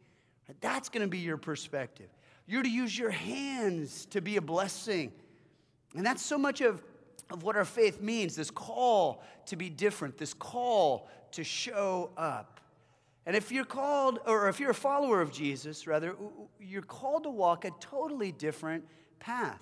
That's 0.59 0.89
going 0.89 1.03
to 1.03 1.07
be 1.07 1.19
your 1.19 1.37
perspective. 1.37 2.09
You're 2.47 2.63
to 2.63 2.69
use 2.69 2.97
your 2.97 3.11
hands 3.11 4.05
to 4.07 4.21
be 4.21 4.37
a 4.37 4.41
blessing. 4.41 5.13
And 5.95 6.05
that's 6.05 6.25
so 6.25 6.37
much 6.37 6.61
of, 6.61 6.83
of 7.31 7.43
what 7.43 7.55
our 7.55 7.65
faith 7.65 8.01
means 8.01 8.35
this 8.35 8.51
call 8.51 9.23
to 9.45 9.55
be 9.55 9.69
different, 9.69 10.17
this 10.17 10.33
call 10.33 11.07
to 11.31 11.43
show 11.43 12.09
up. 12.17 12.59
And 13.25 13.35
if 13.35 13.51
you're 13.51 13.65
called, 13.65 14.19
or 14.25 14.49
if 14.49 14.59
you're 14.59 14.71
a 14.71 14.75
follower 14.75 15.21
of 15.21 15.31
Jesus, 15.31 15.87
rather, 15.87 16.15
you're 16.59 16.81
called 16.81 17.23
to 17.23 17.29
walk 17.29 17.63
a 17.63 17.71
totally 17.79 18.31
different 18.31 18.85
path, 19.19 19.61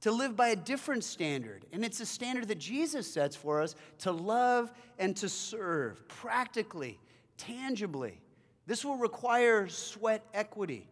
to 0.00 0.10
live 0.10 0.36
by 0.36 0.48
a 0.48 0.56
different 0.56 1.04
standard. 1.04 1.66
And 1.72 1.84
it's 1.84 2.00
a 2.00 2.06
standard 2.06 2.48
that 2.48 2.58
Jesus 2.58 3.12
sets 3.12 3.36
for 3.36 3.60
us 3.60 3.74
to 3.98 4.12
love 4.12 4.72
and 4.98 5.14
to 5.18 5.28
serve 5.28 6.06
practically, 6.08 6.98
tangibly. 7.36 8.20
This 8.66 8.84
will 8.84 8.96
require 8.96 9.68
sweat 9.68 10.24
equity. 10.32 10.88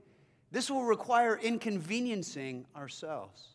This 0.51 0.70
will 0.70 0.85
require 0.85 1.38
inconveniencing 1.38 2.66
ourselves. 2.77 3.48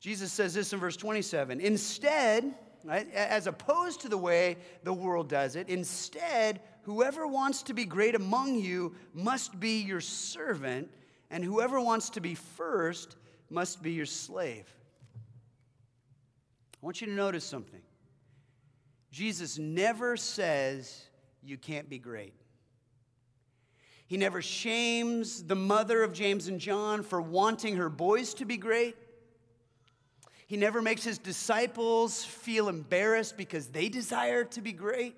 Jesus 0.00 0.30
says 0.30 0.52
this 0.52 0.74
in 0.74 0.78
verse 0.78 0.96
27 0.96 1.60
Instead, 1.60 2.54
right, 2.84 3.10
as 3.14 3.46
opposed 3.46 4.02
to 4.02 4.10
the 4.10 4.18
way 4.18 4.58
the 4.84 4.92
world 4.92 5.28
does 5.28 5.56
it, 5.56 5.70
instead, 5.70 6.60
whoever 6.86 7.26
wants 7.26 7.64
to 7.64 7.74
be 7.74 7.84
great 7.84 8.14
among 8.14 8.54
you 8.54 8.94
must 9.12 9.58
be 9.58 9.82
your 9.82 10.00
servant, 10.00 10.88
and 11.30 11.44
whoever 11.44 11.80
wants 11.80 12.10
to 12.10 12.20
be 12.20 12.36
first 12.36 13.16
must 13.50 13.82
be 13.82 13.90
your 13.90 14.06
slave. 14.06 14.72
I 16.80 16.86
want 16.86 17.00
you 17.00 17.08
to 17.08 17.12
notice 17.12 17.44
something. 17.44 17.80
Jesus 19.10 19.58
never 19.58 20.16
says 20.16 21.02
you 21.42 21.58
can't 21.58 21.90
be 21.90 21.98
great. 21.98 22.34
He 24.06 24.16
never 24.16 24.40
shames 24.40 25.42
the 25.42 25.56
mother 25.56 26.04
of 26.04 26.12
James 26.12 26.46
and 26.46 26.60
John 26.60 27.02
for 27.02 27.20
wanting 27.20 27.74
her 27.76 27.88
boys 27.88 28.32
to 28.34 28.44
be 28.44 28.56
great. 28.56 28.94
He 30.46 30.56
never 30.56 30.80
makes 30.80 31.02
his 31.02 31.18
disciples 31.18 32.24
feel 32.24 32.68
embarrassed 32.68 33.36
because 33.36 33.66
they 33.66 33.88
desire 33.88 34.44
to 34.44 34.60
be 34.60 34.72
great. 34.72 35.16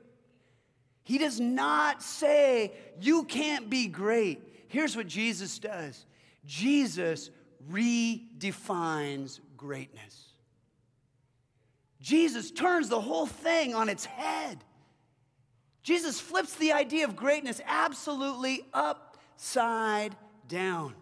He 1.08 1.16
does 1.16 1.40
not 1.40 2.02
say, 2.02 2.74
You 3.00 3.24
can't 3.24 3.70
be 3.70 3.86
great. 3.86 4.42
Here's 4.68 4.94
what 4.94 5.06
Jesus 5.06 5.58
does 5.58 6.04
Jesus 6.44 7.30
redefines 7.72 9.40
greatness. 9.56 10.34
Jesus 12.02 12.50
turns 12.50 12.90
the 12.90 13.00
whole 13.00 13.24
thing 13.24 13.74
on 13.74 13.88
its 13.88 14.04
head. 14.04 14.62
Jesus 15.82 16.20
flips 16.20 16.56
the 16.56 16.72
idea 16.72 17.06
of 17.06 17.16
greatness 17.16 17.62
absolutely 17.66 18.66
upside 18.74 20.14
down. 20.46 20.92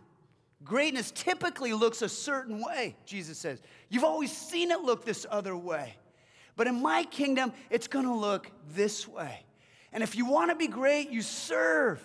Greatness 0.63 1.11
typically 1.11 1.73
looks 1.73 2.01
a 2.03 2.09
certain 2.09 2.65
way, 2.65 2.95
Jesus 3.07 3.39
says. 3.39 3.61
You've 3.89 4.05
always 4.05 4.31
seen 4.31 4.71
it 4.71 4.83
look 4.83 5.05
this 5.05 5.27
other 5.29 5.57
way. 5.57 5.97
But 6.55 6.69
in 6.69 6.81
my 6.81 7.03
kingdom, 7.03 7.53
it's 7.71 7.89
gonna 7.89 8.17
look 8.17 8.53
this 8.69 9.09
way. 9.09 9.46
And 9.97 10.03
if 10.03 10.15
you 10.15 10.27
wanna 10.27 10.55
be 10.55 10.67
great, 10.67 11.09
you 11.09 11.23
serve. 11.23 12.03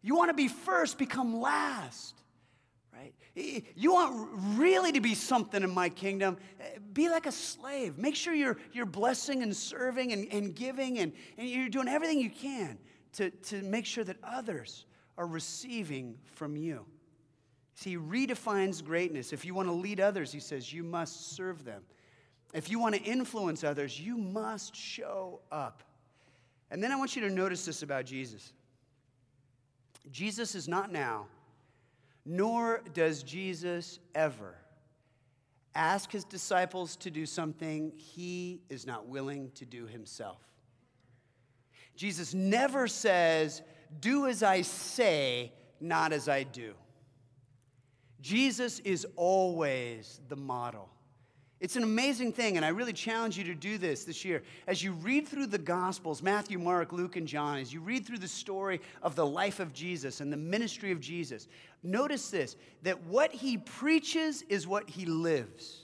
You 0.00 0.16
wanna 0.16 0.32
be 0.32 0.48
first, 0.48 0.96
become 0.96 1.38
last, 1.38 2.14
right? 2.94 3.12
You 3.34 3.92
want 3.92 4.30
really 4.56 4.90
to 4.92 5.02
be 5.02 5.14
something 5.14 5.62
in 5.62 5.68
my 5.68 5.90
kingdom, 5.90 6.38
eh, 6.58 6.78
be 6.94 7.10
like 7.10 7.26
a 7.26 7.30
slave. 7.30 7.98
Make 7.98 8.16
sure 8.16 8.32
you're, 8.32 8.56
you're 8.72 8.86
blessing 8.86 9.42
and 9.42 9.54
serving 9.54 10.14
and, 10.14 10.32
and 10.32 10.54
giving, 10.54 10.98
and, 10.98 11.12
and 11.36 11.46
you're 11.46 11.68
doing 11.68 11.88
everything 11.88 12.20
you 12.20 12.30
can 12.30 12.78
to, 13.12 13.28
to 13.28 13.60
make 13.60 13.84
sure 13.84 14.04
that 14.04 14.16
others 14.24 14.86
are 15.18 15.26
receiving 15.26 16.16
from 16.32 16.56
you. 16.56 16.86
See, 17.74 17.90
he 17.90 17.96
redefines 17.98 18.82
greatness. 18.82 19.34
If 19.34 19.44
you 19.44 19.52
want 19.52 19.68
to 19.68 19.74
lead 19.74 20.00
others, 20.00 20.32
he 20.32 20.40
says, 20.40 20.72
you 20.72 20.82
must 20.82 21.36
serve 21.36 21.66
them. 21.66 21.82
If 22.54 22.70
you 22.70 22.78
want 22.78 22.94
to 22.94 23.02
influence 23.02 23.62
others, 23.62 24.00
you 24.00 24.16
must 24.16 24.74
show 24.74 25.42
up. 25.52 25.82
And 26.70 26.82
then 26.82 26.90
I 26.90 26.96
want 26.96 27.14
you 27.14 27.22
to 27.22 27.30
notice 27.30 27.64
this 27.64 27.82
about 27.82 28.04
Jesus 28.04 28.52
Jesus 30.10 30.54
is 30.54 30.68
not 30.68 30.92
now, 30.92 31.26
nor 32.24 32.82
does 32.92 33.22
Jesus 33.22 33.98
ever 34.14 34.54
ask 35.74 36.12
his 36.12 36.24
disciples 36.24 36.96
to 36.96 37.10
do 37.10 37.26
something 37.26 37.92
he 37.96 38.60
is 38.68 38.86
not 38.86 39.08
willing 39.08 39.50
to 39.56 39.64
do 39.64 39.86
himself. 39.86 40.40
Jesus 41.96 42.34
never 42.34 42.86
says, 42.86 43.62
Do 44.00 44.26
as 44.26 44.42
I 44.42 44.62
say, 44.62 45.52
not 45.80 46.12
as 46.12 46.28
I 46.28 46.42
do. 46.44 46.74
Jesus 48.20 48.78
is 48.80 49.06
always 49.16 50.20
the 50.28 50.36
model. 50.36 50.88
It's 51.60 51.76
an 51.76 51.82
amazing 51.82 52.32
thing, 52.32 52.56
and 52.56 52.64
I 52.64 52.68
really 52.68 52.92
challenge 52.92 53.38
you 53.38 53.44
to 53.44 53.54
do 53.54 53.78
this 53.78 54.04
this 54.04 54.24
year. 54.24 54.42
As 54.66 54.82
you 54.82 54.92
read 54.92 55.28
through 55.28 55.46
the 55.46 55.58
Gospels 55.58 56.22
Matthew, 56.22 56.58
Mark, 56.58 56.92
Luke, 56.92 57.16
and 57.16 57.26
John 57.26 57.58
as 57.58 57.72
you 57.72 57.80
read 57.80 58.04
through 58.04 58.18
the 58.18 58.28
story 58.28 58.80
of 59.02 59.14
the 59.14 59.24
life 59.24 59.60
of 59.60 59.72
Jesus 59.72 60.20
and 60.20 60.32
the 60.32 60.36
ministry 60.36 60.90
of 60.90 61.00
Jesus, 61.00 61.48
notice 61.82 62.28
this 62.30 62.56
that 62.82 63.02
what 63.04 63.32
he 63.32 63.56
preaches 63.56 64.42
is 64.42 64.66
what 64.66 64.90
he 64.90 65.06
lives. 65.06 65.80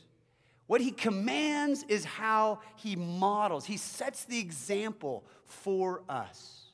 What 0.67 0.81
he 0.81 0.93
commands 0.93 1.85
is 1.89 2.05
how 2.05 2.61
he 2.77 2.95
models. 2.95 3.65
He 3.65 3.77
sets 3.77 4.25
the 4.25 4.39
example 4.39 5.25
for 5.45 6.03
us. 6.09 6.67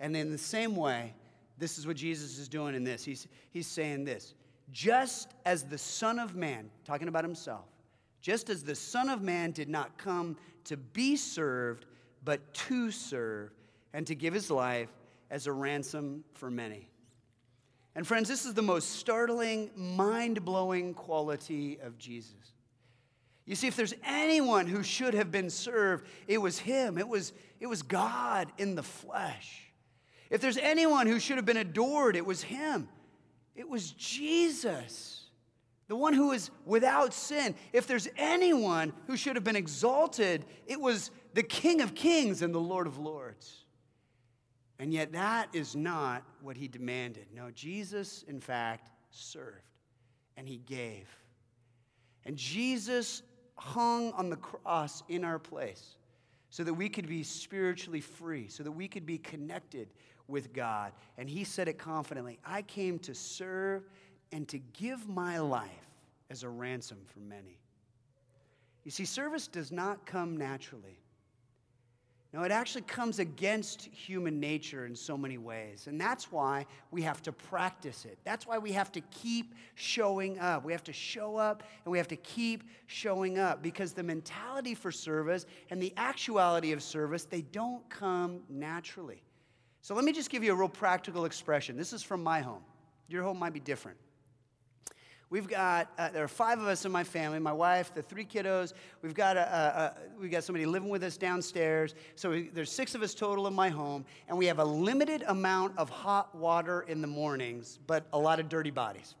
And 0.00 0.14
in 0.14 0.30
the 0.30 0.36
same 0.36 0.76
way, 0.76 1.14
this 1.56 1.78
is 1.78 1.86
what 1.86 1.96
Jesus 1.96 2.38
is 2.38 2.48
doing 2.48 2.74
in 2.74 2.84
this. 2.84 3.04
He's, 3.04 3.28
he's 3.50 3.66
saying 3.66 4.04
this 4.04 4.34
just 4.70 5.28
as 5.46 5.64
the 5.64 5.78
Son 5.78 6.18
of 6.18 6.34
Man, 6.34 6.70
talking 6.84 7.08
about 7.08 7.24
himself, 7.24 7.64
just 8.22 8.48
as 8.48 8.62
the 8.62 8.74
Son 8.74 9.10
of 9.10 9.20
Man 9.20 9.50
did 9.50 9.68
not 9.68 9.98
come 9.98 10.36
to 10.64 10.76
be 10.76 11.16
served, 11.16 11.84
but 12.24 12.54
to 12.54 12.90
serve, 12.90 13.50
and 13.92 14.06
to 14.06 14.14
give 14.14 14.32
his 14.32 14.50
life 14.50 14.88
as 15.30 15.46
a 15.46 15.52
ransom 15.52 16.24
for 16.34 16.50
many. 16.50 16.88
And 17.94 18.06
friends, 18.06 18.28
this 18.28 18.46
is 18.46 18.54
the 18.54 18.62
most 18.62 18.90
startling, 18.90 19.70
mind 19.76 20.44
blowing 20.44 20.94
quality 20.94 21.78
of 21.82 21.98
Jesus. 21.98 22.52
You 23.44 23.56
see, 23.56 23.66
if 23.66 23.76
there's 23.76 23.94
anyone 24.04 24.66
who 24.66 24.82
should 24.82 25.14
have 25.14 25.30
been 25.30 25.50
served, 25.50 26.06
it 26.28 26.38
was 26.38 26.58
him. 26.58 26.96
It 26.96 27.08
was, 27.08 27.32
it 27.60 27.66
was 27.66 27.82
God 27.82 28.50
in 28.56 28.76
the 28.76 28.82
flesh. 28.82 29.72
If 30.30 30.40
there's 30.40 30.56
anyone 30.56 31.06
who 31.06 31.18
should 31.18 31.36
have 31.36 31.44
been 31.44 31.56
adored, 31.56 32.16
it 32.16 32.24
was 32.24 32.42
him. 32.42 32.88
It 33.54 33.68
was 33.68 33.90
Jesus, 33.90 35.21
the 35.92 35.96
one 35.96 36.14
who 36.14 36.32
is 36.32 36.50
without 36.64 37.12
sin. 37.12 37.54
If 37.74 37.86
there's 37.86 38.08
anyone 38.16 38.94
who 39.06 39.14
should 39.14 39.36
have 39.36 39.44
been 39.44 39.56
exalted, 39.56 40.46
it 40.66 40.80
was 40.80 41.10
the 41.34 41.42
King 41.42 41.82
of 41.82 41.94
Kings 41.94 42.40
and 42.40 42.54
the 42.54 42.58
Lord 42.58 42.86
of 42.86 42.96
Lords. 42.96 43.66
And 44.78 44.90
yet, 44.90 45.12
that 45.12 45.50
is 45.52 45.76
not 45.76 46.22
what 46.40 46.56
he 46.56 46.66
demanded. 46.66 47.26
No, 47.34 47.50
Jesus, 47.50 48.24
in 48.26 48.40
fact, 48.40 48.88
served 49.10 49.60
and 50.38 50.48
he 50.48 50.56
gave. 50.56 51.14
And 52.24 52.38
Jesus 52.38 53.22
hung 53.58 54.12
on 54.12 54.30
the 54.30 54.36
cross 54.36 55.02
in 55.10 55.26
our 55.26 55.38
place 55.38 55.96
so 56.48 56.64
that 56.64 56.72
we 56.72 56.88
could 56.88 57.06
be 57.06 57.22
spiritually 57.22 58.00
free, 58.00 58.48
so 58.48 58.62
that 58.62 58.72
we 58.72 58.88
could 58.88 59.04
be 59.04 59.18
connected 59.18 59.88
with 60.26 60.54
God. 60.54 60.92
And 61.18 61.28
he 61.28 61.44
said 61.44 61.68
it 61.68 61.78
confidently 61.78 62.38
I 62.46 62.62
came 62.62 62.98
to 63.00 63.14
serve 63.14 63.84
and 64.32 64.48
to 64.48 64.58
give 64.58 65.08
my 65.08 65.38
life 65.38 65.70
as 66.30 66.42
a 66.42 66.48
ransom 66.48 66.98
for 67.06 67.20
many. 67.20 67.58
You 68.84 68.90
see, 68.90 69.04
service 69.04 69.46
does 69.46 69.70
not 69.70 70.06
come 70.06 70.36
naturally. 70.36 70.98
No, 72.32 72.44
it 72.44 72.50
actually 72.50 72.82
comes 72.82 73.18
against 73.18 73.84
human 73.84 74.40
nature 74.40 74.86
in 74.86 74.96
so 74.96 75.18
many 75.18 75.36
ways. 75.36 75.86
And 75.86 76.00
that's 76.00 76.32
why 76.32 76.64
we 76.90 77.02
have 77.02 77.20
to 77.22 77.32
practice 77.32 78.06
it. 78.06 78.18
That's 78.24 78.46
why 78.46 78.56
we 78.56 78.72
have 78.72 78.90
to 78.92 79.02
keep 79.02 79.54
showing 79.74 80.38
up. 80.38 80.64
We 80.64 80.72
have 80.72 80.82
to 80.84 80.94
show 80.94 81.36
up 81.36 81.62
and 81.84 81.92
we 81.92 81.98
have 81.98 82.08
to 82.08 82.16
keep 82.16 82.64
showing 82.86 83.38
up 83.38 83.62
because 83.62 83.92
the 83.92 84.02
mentality 84.02 84.74
for 84.74 84.90
service 84.90 85.44
and 85.68 85.80
the 85.80 85.92
actuality 85.98 86.72
of 86.72 86.82
service, 86.82 87.24
they 87.24 87.42
don't 87.42 87.86
come 87.90 88.40
naturally. 88.48 89.22
So 89.82 89.94
let 89.94 90.04
me 90.04 90.12
just 90.12 90.30
give 90.30 90.42
you 90.42 90.52
a 90.52 90.56
real 90.56 90.70
practical 90.70 91.26
expression. 91.26 91.76
This 91.76 91.92
is 91.92 92.02
from 92.02 92.22
my 92.22 92.40
home. 92.40 92.62
Your 93.08 93.22
home 93.24 93.38
might 93.38 93.52
be 93.52 93.60
different. 93.60 93.98
We've 95.32 95.48
got, 95.48 95.88
uh, 95.96 96.10
there 96.10 96.22
are 96.22 96.28
five 96.28 96.60
of 96.60 96.66
us 96.66 96.84
in 96.84 96.92
my 96.92 97.04
family 97.04 97.38
my 97.38 97.54
wife, 97.54 97.94
the 97.94 98.02
three 98.02 98.26
kiddos. 98.26 98.74
We've 99.00 99.14
got, 99.14 99.38
a, 99.38 99.40
a, 99.40 99.80
a 99.80 99.94
we've 100.20 100.30
got 100.30 100.44
somebody 100.44 100.66
living 100.66 100.90
with 100.90 101.02
us 101.02 101.16
downstairs. 101.16 101.94
So 102.16 102.28
we, 102.28 102.50
there's 102.50 102.70
six 102.70 102.94
of 102.94 103.00
us 103.00 103.14
total 103.14 103.46
in 103.46 103.54
my 103.54 103.70
home, 103.70 104.04
and 104.28 104.36
we 104.36 104.44
have 104.44 104.58
a 104.58 104.64
limited 104.66 105.24
amount 105.26 105.78
of 105.78 105.88
hot 105.88 106.34
water 106.34 106.82
in 106.82 107.00
the 107.00 107.06
mornings, 107.06 107.78
but 107.86 108.04
a 108.12 108.18
lot 108.18 108.40
of 108.40 108.50
dirty 108.50 108.70
bodies. 108.70 109.14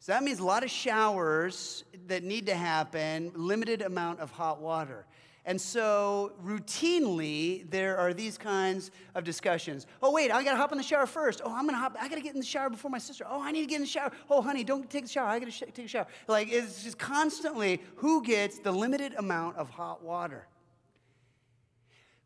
So 0.00 0.12
that 0.12 0.22
means 0.22 0.38
a 0.38 0.46
lot 0.46 0.64
of 0.64 0.70
showers 0.70 1.84
that 2.06 2.24
need 2.24 2.46
to 2.46 2.54
happen, 2.54 3.32
limited 3.34 3.82
amount 3.82 4.20
of 4.20 4.30
hot 4.30 4.62
water. 4.62 5.04
And 5.44 5.60
so, 5.60 6.32
routinely, 6.44 7.68
there 7.68 7.96
are 7.96 8.14
these 8.14 8.38
kinds 8.38 8.92
of 9.16 9.24
discussions. 9.24 9.88
Oh, 10.00 10.12
wait, 10.12 10.30
I 10.30 10.44
gotta 10.44 10.56
hop 10.56 10.70
in 10.70 10.78
the 10.78 10.84
shower 10.84 11.04
first. 11.06 11.40
Oh, 11.44 11.52
I'm 11.52 11.66
gonna 11.66 11.78
hop, 11.78 11.96
I 12.00 12.08
gotta 12.08 12.20
get 12.20 12.34
in 12.34 12.40
the 12.40 12.46
shower 12.46 12.70
before 12.70 12.92
my 12.92 12.98
sister. 12.98 13.24
Oh, 13.28 13.42
I 13.42 13.50
need 13.50 13.62
to 13.62 13.66
get 13.66 13.76
in 13.76 13.82
the 13.82 13.88
shower. 13.88 14.12
Oh, 14.30 14.40
honey, 14.40 14.62
don't 14.62 14.88
take 14.88 15.04
the 15.04 15.10
shower. 15.10 15.26
I 15.26 15.40
gotta 15.40 15.50
sh- 15.50 15.64
take 15.74 15.86
a 15.86 15.88
shower. 15.88 16.06
Like, 16.28 16.52
it's 16.52 16.84
just 16.84 16.96
constantly 16.96 17.82
who 17.96 18.22
gets 18.22 18.60
the 18.60 18.70
limited 18.70 19.14
amount 19.14 19.56
of 19.56 19.68
hot 19.68 20.04
water. 20.04 20.46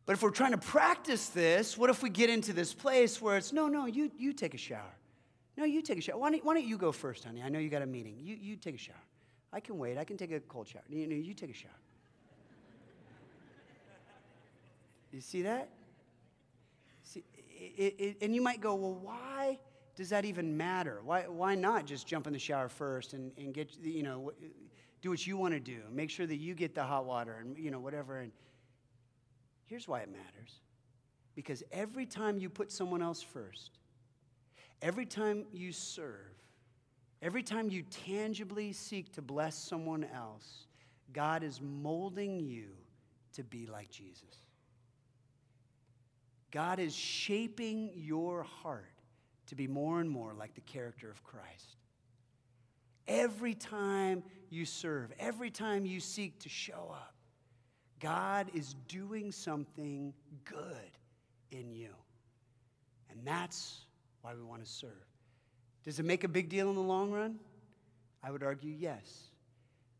But 0.05 0.12
if 0.12 0.22
we're 0.22 0.31
trying 0.31 0.52
to 0.52 0.59
practice 0.59 1.29
this, 1.29 1.79
what 1.79 1.88
if 1.88 2.02
we 2.02 2.11
get 2.11 2.29
into 2.29 2.52
this 2.52 2.74
place 2.74 3.20
where 3.20 3.38
it's, 3.38 3.50
no, 3.50 3.66
no, 3.66 3.87
you, 3.87 4.11
you 4.18 4.35
take 4.35 4.52
a 4.52 4.59
shower. 4.59 4.94
No, 5.57 5.64
you 5.64 5.81
take 5.81 5.98
a 5.98 6.02
shower. 6.02 6.18
Why 6.18 6.31
don't, 6.31 6.44
why 6.44 6.52
don't 6.52 6.66
you 6.66 6.76
go 6.76 6.92
first, 6.92 7.24
honey? 7.24 7.42
I 7.42 7.48
know 7.48 7.59
you 7.59 7.70
got 7.70 7.81
a 7.83 7.87
meeting. 7.87 8.18
You, 8.20 8.37
you 8.38 8.57
take 8.57 8.74
a 8.74 8.79
shower. 8.79 9.02
I 9.55 9.61
can 9.61 9.79
wait. 9.79 9.96
I 9.96 10.05
can 10.05 10.18
take 10.18 10.33
a 10.33 10.40
cold 10.40 10.68
shower. 10.68 10.83
You, 10.88 11.07
you 11.07 11.33
take 11.33 11.50
a 11.50 11.55
shower. 11.55 11.70
You 15.16 15.22
see 15.22 15.40
that? 15.42 15.70
See, 17.02 17.24
it, 17.35 17.94
it, 17.98 18.16
and 18.20 18.35
you 18.35 18.42
might 18.42 18.61
go, 18.61 18.74
well, 18.74 18.98
why 19.00 19.59
does 19.94 20.11
that 20.11 20.26
even 20.26 20.59
matter? 20.59 21.00
Why, 21.02 21.22
why 21.22 21.55
not 21.55 21.87
just 21.87 22.07
jump 22.07 22.26
in 22.26 22.35
the 22.35 22.38
shower 22.38 22.68
first 22.68 23.14
and, 23.14 23.33
and 23.38 23.55
get, 23.55 23.74
you 23.83 24.02
know, 24.02 24.33
do 25.00 25.09
what 25.09 25.26
you 25.26 25.38
want 25.38 25.55
to 25.55 25.61
do? 25.61 25.81
Make 25.90 26.11
sure 26.11 26.26
that 26.26 26.37
you 26.37 26.52
get 26.52 26.74
the 26.74 26.85
hot 26.85 27.07
water 27.07 27.38
and, 27.40 27.57
you 27.57 27.70
know, 27.70 27.81
whatever. 27.81 28.18
And 28.18 28.31
here's 29.64 29.88
why 29.88 30.00
it 30.00 30.11
matters. 30.11 30.61
Because 31.35 31.62
every 31.72 32.05
time 32.05 32.38
you 32.38 32.50
put 32.50 32.70
someone 32.70 33.00
else 33.00 33.22
first, 33.22 33.79
every 34.83 35.07
time 35.07 35.46
you 35.50 35.72
serve, 35.72 36.35
every 37.22 37.42
time 37.42 37.70
you 37.70 37.85
tangibly 37.85 38.70
seek 38.74 39.14
to 39.14 39.22
bless 39.22 39.57
someone 39.57 40.05
else, 40.14 40.66
God 41.14 41.42
is 41.42 41.62
molding 41.62 42.38
you 42.38 42.66
to 43.33 43.42
be 43.44 43.64
like 43.64 43.90
Jesus. 43.90 44.42
God 46.57 46.79
is 46.79 46.97
shaping 46.97 47.90
your 47.95 48.42
heart 48.42 49.03
to 49.49 49.55
be 49.55 49.66
more 49.66 50.01
and 50.01 50.09
more 50.09 50.33
like 50.33 50.55
the 50.55 50.62
character 50.62 51.11
of 51.11 51.23
Christ. 51.23 51.77
Every 53.07 53.53
time 53.53 54.23
you 54.49 54.64
serve, 54.64 55.12
every 55.19 55.51
time 55.51 55.85
you 55.85 56.01
seek 56.01 56.40
to 56.40 56.49
show 56.49 56.90
up, 56.90 57.12
God 58.01 58.47
is 58.55 58.75
doing 58.88 59.33
something 59.33 60.14
good 60.47 60.97
in 61.51 61.75
you. 61.75 61.90
And 63.11 63.21
that's 63.23 63.83
why 64.23 64.33
we 64.35 64.42
want 64.42 64.64
to 64.64 64.71
serve. 64.71 65.05
Does 65.85 65.99
it 65.99 66.07
make 66.07 66.25
a 66.25 66.29
big 66.29 66.49
deal 66.49 66.71
in 66.71 66.75
the 66.75 66.81
long 66.81 67.12
run? 67.12 67.38
I 68.23 68.31
would 68.31 68.42
argue 68.42 68.73
yes, 68.73 69.25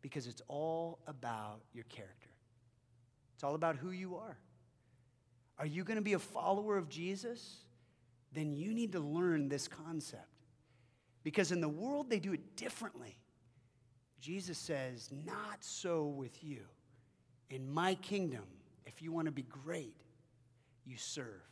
because 0.01 0.27
it's 0.27 0.41
all 0.49 1.01
about 1.07 1.61
your 1.75 1.85
character. 1.91 2.31
It's 3.35 3.45
all 3.45 3.57
about 3.57 3.77
who 3.77 3.91
you 3.91 4.17
are. 4.17 4.39
Are 5.59 5.67
you 5.67 5.85
going 5.85 5.97
to 5.97 6.03
be 6.03 6.13
a 6.13 6.19
follower 6.19 6.77
of 6.77 6.89
Jesus? 6.89 7.57
Then 8.33 8.53
you 8.53 8.75
need 8.75 8.93
to 8.93 9.01
learn 9.01 9.49
this 9.49 9.69
concept 9.69 10.29
Because 11.23 11.53
in 11.53 11.61
the 11.61 11.69
world, 11.69 12.11
they 12.11 12.19
do 12.19 12.33
it 12.33 12.57
differently. 12.57 13.19
Jesus 14.21 14.59
says, 14.59 15.11
Not 15.25 15.63
so 15.65 16.07
with 16.07 16.43
you. 16.45 16.61
In 17.49 17.73
my 17.73 17.95
kingdom, 17.97 18.45
if 18.85 19.01
you 19.03 19.13
want 19.13 19.27
to 19.27 19.33
be 19.33 19.43
great, 19.43 19.97
you 20.85 20.97
serve. 20.97 21.43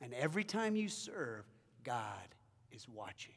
And 0.00 0.12
every 0.14 0.44
time 0.44 0.76
you 0.76 0.88
serve, 0.88 1.44
God 1.82 2.34
is 2.72 2.88
watching. 2.88 3.34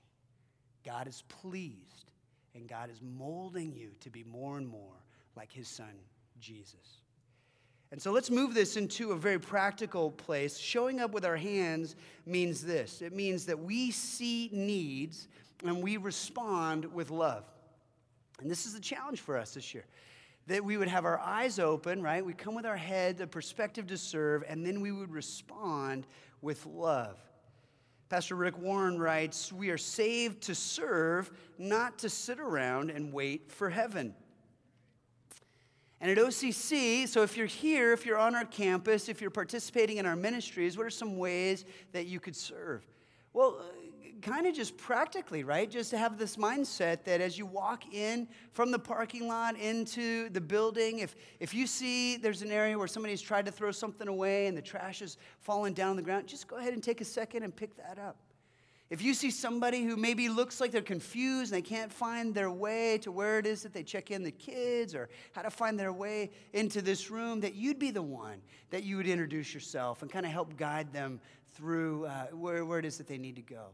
God 0.85 1.07
is 1.07 1.23
pleased, 1.27 2.11
and 2.55 2.67
God 2.67 2.89
is 2.89 3.01
molding 3.01 3.73
you 3.73 3.89
to 4.01 4.09
be 4.09 4.23
more 4.23 4.57
and 4.57 4.67
more 4.67 5.03
like 5.35 5.51
his 5.51 5.67
son, 5.67 5.93
Jesus. 6.39 7.01
And 7.91 8.01
so 8.01 8.11
let's 8.11 8.29
move 8.29 8.53
this 8.53 8.75
into 8.75 9.11
a 9.11 9.15
very 9.15 9.39
practical 9.39 10.11
place. 10.11 10.57
Showing 10.57 10.99
up 10.99 11.11
with 11.11 11.23
our 11.23 11.37
hands 11.37 11.95
means 12.25 12.61
this 12.61 13.01
it 13.01 13.13
means 13.13 13.45
that 13.45 13.59
we 13.59 13.91
see 13.91 14.49
needs 14.51 15.27
and 15.65 15.81
we 15.81 15.97
respond 15.97 16.85
with 16.93 17.09
love. 17.09 17.45
And 18.41 18.51
this 18.51 18.65
is 18.65 18.73
the 18.73 18.79
challenge 18.79 19.21
for 19.21 19.37
us 19.37 19.53
this 19.53 19.73
year 19.73 19.85
that 20.47 20.63
we 20.63 20.77
would 20.77 20.87
have 20.87 21.05
our 21.05 21.19
eyes 21.19 21.59
open, 21.59 22.01
right? 22.01 22.25
We 22.25 22.33
come 22.33 22.55
with 22.55 22.65
our 22.65 22.77
head, 22.77 23.17
the 23.17 23.27
perspective 23.27 23.85
to 23.87 23.97
serve, 23.97 24.43
and 24.47 24.65
then 24.65 24.79
we 24.79 24.91
would 24.93 25.11
respond 25.11 26.07
with 26.41 26.65
love. 26.65 27.17
Pastor 28.09 28.35
Rick 28.35 28.57
Warren 28.57 28.97
writes, 28.97 29.51
We 29.51 29.69
are 29.69 29.77
saved 29.77 30.43
to 30.43 30.55
serve, 30.55 31.29
not 31.57 31.99
to 31.99 32.09
sit 32.09 32.39
around 32.39 32.89
and 32.89 33.11
wait 33.11 33.51
for 33.51 33.69
heaven. 33.69 34.15
And 35.99 36.11
at 36.11 36.17
OCC, 36.17 37.07
so 37.07 37.23
if 37.23 37.35
you're 37.35 37.47
here, 37.47 37.91
if 37.91 38.05
you're 38.05 38.19
on 38.19 38.35
our 38.35 38.45
campus, 38.45 39.09
if 39.09 39.19
you're 39.19 39.31
participating 39.31 39.97
in 39.97 40.05
our 40.05 40.15
ministries, 40.15 40.77
what 40.77 40.85
are 40.85 40.91
some 40.91 41.17
ways 41.17 41.65
that 41.91 42.05
you 42.05 42.19
could 42.19 42.35
serve? 42.35 42.85
Well, 43.33 43.61
kind 44.21 44.45
of 44.45 44.53
just 44.53 44.77
practically, 44.77 45.43
right? 45.43 45.69
Just 45.69 45.89
to 45.91 45.97
have 45.97 46.17
this 46.17 46.37
mindset 46.37 47.03
that 47.05 47.21
as 47.21 47.37
you 47.37 47.45
walk 47.45 47.93
in 47.93 48.27
from 48.51 48.71
the 48.71 48.79
parking 48.79 49.27
lot 49.27 49.57
into 49.57 50.29
the 50.29 50.41
building, 50.41 50.99
if, 50.99 51.15
if 51.39 51.53
you 51.53 51.67
see 51.67 52.17
there's 52.17 52.41
an 52.41 52.51
area 52.51 52.77
where 52.77 52.87
somebody's 52.87 53.21
tried 53.21 53.45
to 53.45 53.51
throw 53.51 53.71
something 53.71 54.07
away 54.07 54.47
and 54.47 54.57
the 54.57 54.61
trash 54.61 55.01
is 55.01 55.17
falling 55.39 55.73
down 55.73 55.91
on 55.91 55.95
the 55.95 56.01
ground, 56.01 56.27
just 56.27 56.47
go 56.47 56.57
ahead 56.57 56.73
and 56.73 56.83
take 56.83 57.01
a 57.01 57.05
second 57.05 57.43
and 57.43 57.55
pick 57.55 57.75
that 57.77 57.99
up. 57.99 58.17
If 58.89 59.01
you 59.01 59.13
see 59.13 59.31
somebody 59.31 59.83
who 59.83 59.97
maybe 59.97 60.29
looks 60.29 60.61
like 60.61 60.71
they're 60.71 60.81
confused 60.81 61.51
and 61.51 61.61
they 61.61 61.67
can't 61.67 61.91
find 61.91 62.33
their 62.33 62.49
way 62.49 62.97
to 62.99 63.11
where 63.11 63.37
it 63.37 63.45
is 63.45 63.61
that 63.63 63.73
they 63.73 63.83
check 63.83 64.11
in 64.11 64.23
the 64.23 64.31
kids 64.31 64.95
or 64.95 65.09
how 65.33 65.41
to 65.41 65.49
find 65.49 65.77
their 65.77 65.91
way 65.91 66.31
into 66.53 66.81
this 66.81 67.11
room, 67.11 67.41
that 67.41 67.53
you'd 67.53 67.79
be 67.79 67.91
the 67.91 68.01
one 68.01 68.41
that 68.69 68.83
you 68.83 68.95
would 68.95 69.07
introduce 69.07 69.53
yourself 69.53 70.01
and 70.01 70.11
kind 70.11 70.25
of 70.25 70.31
help 70.31 70.55
guide 70.55 70.93
them 70.93 71.19
through 71.53 72.05
uh, 72.05 72.27
where, 72.27 72.63
where 72.63 72.79
it 72.79 72.85
is 72.85 72.97
that 72.97 73.07
they 73.07 73.17
need 73.17 73.35
to 73.35 73.41
go. 73.41 73.67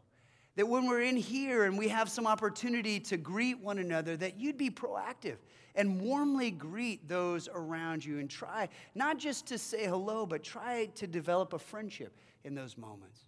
That 0.55 0.67
when 0.67 0.87
we're 0.87 1.01
in 1.01 1.17
here 1.17 1.65
and 1.65 1.77
we 1.77 1.89
have 1.89 2.09
some 2.09 2.25
opportunity 2.25 2.99
to 3.01 3.17
greet 3.17 3.59
one 3.59 3.77
another, 3.77 4.17
that 4.17 4.39
you'd 4.39 4.57
be 4.57 4.71
proactive 4.71 5.37
and 5.75 6.01
warmly 6.01 6.49
greet 6.49 7.07
those 7.07 7.47
around 7.53 8.03
you 8.03 8.17
and 8.17 8.29
try 8.29 8.69
not 8.95 9.19
just 9.19 9.45
to 9.47 9.59
say 9.59 9.85
hello, 9.85 10.25
but 10.25 10.43
try 10.43 10.85
to 10.95 11.05
develop 11.05 11.53
a 11.53 11.59
friendship 11.59 12.17
in 12.43 12.55
those 12.55 12.77
moments. 12.77 13.25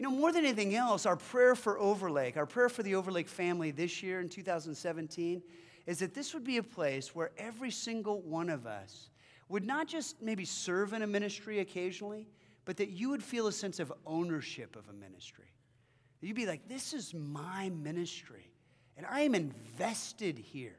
You 0.00 0.08
know, 0.08 0.16
more 0.16 0.32
than 0.32 0.46
anything 0.46 0.74
else, 0.74 1.04
our 1.04 1.14
prayer 1.14 1.54
for 1.54 1.78
Overlake, 1.78 2.38
our 2.38 2.46
prayer 2.46 2.70
for 2.70 2.82
the 2.82 2.94
Overlake 2.94 3.28
family 3.28 3.70
this 3.70 4.02
year 4.02 4.22
in 4.22 4.30
2017, 4.30 5.42
is 5.84 5.98
that 5.98 6.14
this 6.14 6.32
would 6.32 6.42
be 6.42 6.56
a 6.56 6.62
place 6.62 7.14
where 7.14 7.32
every 7.36 7.70
single 7.70 8.22
one 8.22 8.48
of 8.48 8.66
us 8.66 9.10
would 9.50 9.62
not 9.62 9.86
just 9.86 10.22
maybe 10.22 10.46
serve 10.46 10.94
in 10.94 11.02
a 11.02 11.06
ministry 11.06 11.58
occasionally, 11.58 12.26
but 12.64 12.78
that 12.78 12.88
you 12.88 13.10
would 13.10 13.22
feel 13.22 13.46
a 13.46 13.52
sense 13.52 13.78
of 13.78 13.92
ownership 14.06 14.74
of 14.74 14.88
a 14.88 14.92
ministry. 14.94 15.52
You'd 16.22 16.34
be 16.34 16.46
like, 16.46 16.66
this 16.66 16.94
is 16.94 17.12
my 17.12 17.68
ministry, 17.68 18.50
and 18.96 19.04
I 19.04 19.20
am 19.20 19.34
invested 19.34 20.38
here. 20.38 20.78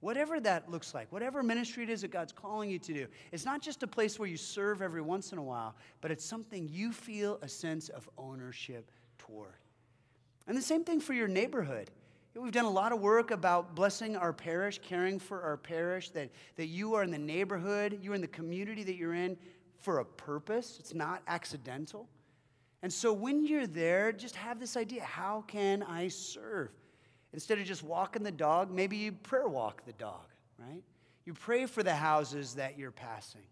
Whatever 0.00 0.38
that 0.40 0.70
looks 0.70 0.94
like, 0.94 1.10
whatever 1.10 1.42
ministry 1.42 1.82
it 1.82 1.90
is 1.90 2.02
that 2.02 2.12
God's 2.12 2.32
calling 2.32 2.70
you 2.70 2.78
to 2.78 2.94
do, 2.94 3.06
it's 3.32 3.44
not 3.44 3.60
just 3.60 3.82
a 3.82 3.86
place 3.86 4.18
where 4.18 4.28
you 4.28 4.36
serve 4.36 4.80
every 4.80 5.02
once 5.02 5.32
in 5.32 5.38
a 5.38 5.42
while, 5.42 5.74
but 6.00 6.12
it's 6.12 6.24
something 6.24 6.68
you 6.68 6.92
feel 6.92 7.38
a 7.42 7.48
sense 7.48 7.88
of 7.88 8.08
ownership 8.16 8.92
toward. 9.18 9.56
And 10.46 10.56
the 10.56 10.62
same 10.62 10.84
thing 10.84 11.00
for 11.00 11.14
your 11.14 11.28
neighborhood. 11.28 11.90
We've 12.34 12.52
done 12.52 12.66
a 12.66 12.70
lot 12.70 12.92
of 12.92 13.00
work 13.00 13.32
about 13.32 13.74
blessing 13.74 14.14
our 14.14 14.32
parish, 14.32 14.78
caring 14.78 15.18
for 15.18 15.42
our 15.42 15.56
parish, 15.56 16.10
that, 16.10 16.30
that 16.54 16.66
you 16.66 16.94
are 16.94 17.02
in 17.02 17.10
the 17.10 17.18
neighborhood, 17.18 17.98
you're 18.00 18.14
in 18.14 18.20
the 18.20 18.28
community 18.28 18.84
that 18.84 18.94
you're 18.94 19.14
in 19.14 19.36
for 19.80 19.98
a 19.98 20.04
purpose. 20.04 20.76
It's 20.78 20.94
not 20.94 21.22
accidental. 21.26 22.08
And 22.82 22.92
so 22.92 23.12
when 23.12 23.44
you're 23.44 23.66
there, 23.66 24.12
just 24.12 24.36
have 24.36 24.60
this 24.60 24.76
idea 24.76 25.02
how 25.02 25.42
can 25.48 25.82
I 25.82 26.06
serve? 26.06 26.70
Instead 27.32 27.58
of 27.58 27.64
just 27.64 27.82
walking 27.82 28.22
the 28.22 28.32
dog, 28.32 28.70
maybe 28.70 28.96
you 28.96 29.12
prayer 29.12 29.48
walk 29.48 29.84
the 29.84 29.92
dog, 29.94 30.24
right? 30.58 30.82
You 31.24 31.34
pray 31.34 31.66
for 31.66 31.82
the 31.82 31.94
houses 31.94 32.54
that 32.54 32.78
you're 32.78 32.90
passing. 32.90 33.42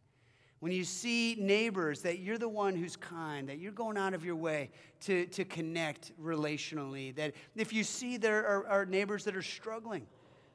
When 0.61 0.73
you 0.73 0.85
see 0.85 1.37
neighbors, 1.39 2.01
that 2.03 2.21
you're 2.21 2.39
the 2.39 2.49
one 2.49 2.75
who's 2.75 2.97
kind, 2.97 3.49
that 3.51 3.59
you're 3.59 3.73
going 3.73 3.99
out 3.99 4.15
of 4.15 4.25
your 4.25 4.37
way 4.37 4.71
to, 5.01 5.27
to 5.27 5.45
connect 5.45 6.13
relationally. 6.21 7.15
That 7.15 7.35
if 7.55 7.75
you 7.75 7.85
see 7.85 8.17
there 8.17 8.47
are, 8.47 8.67
are 8.67 8.87
neighbors 8.87 9.25
that 9.25 9.37
are 9.37 9.43
struggling, 9.43 10.07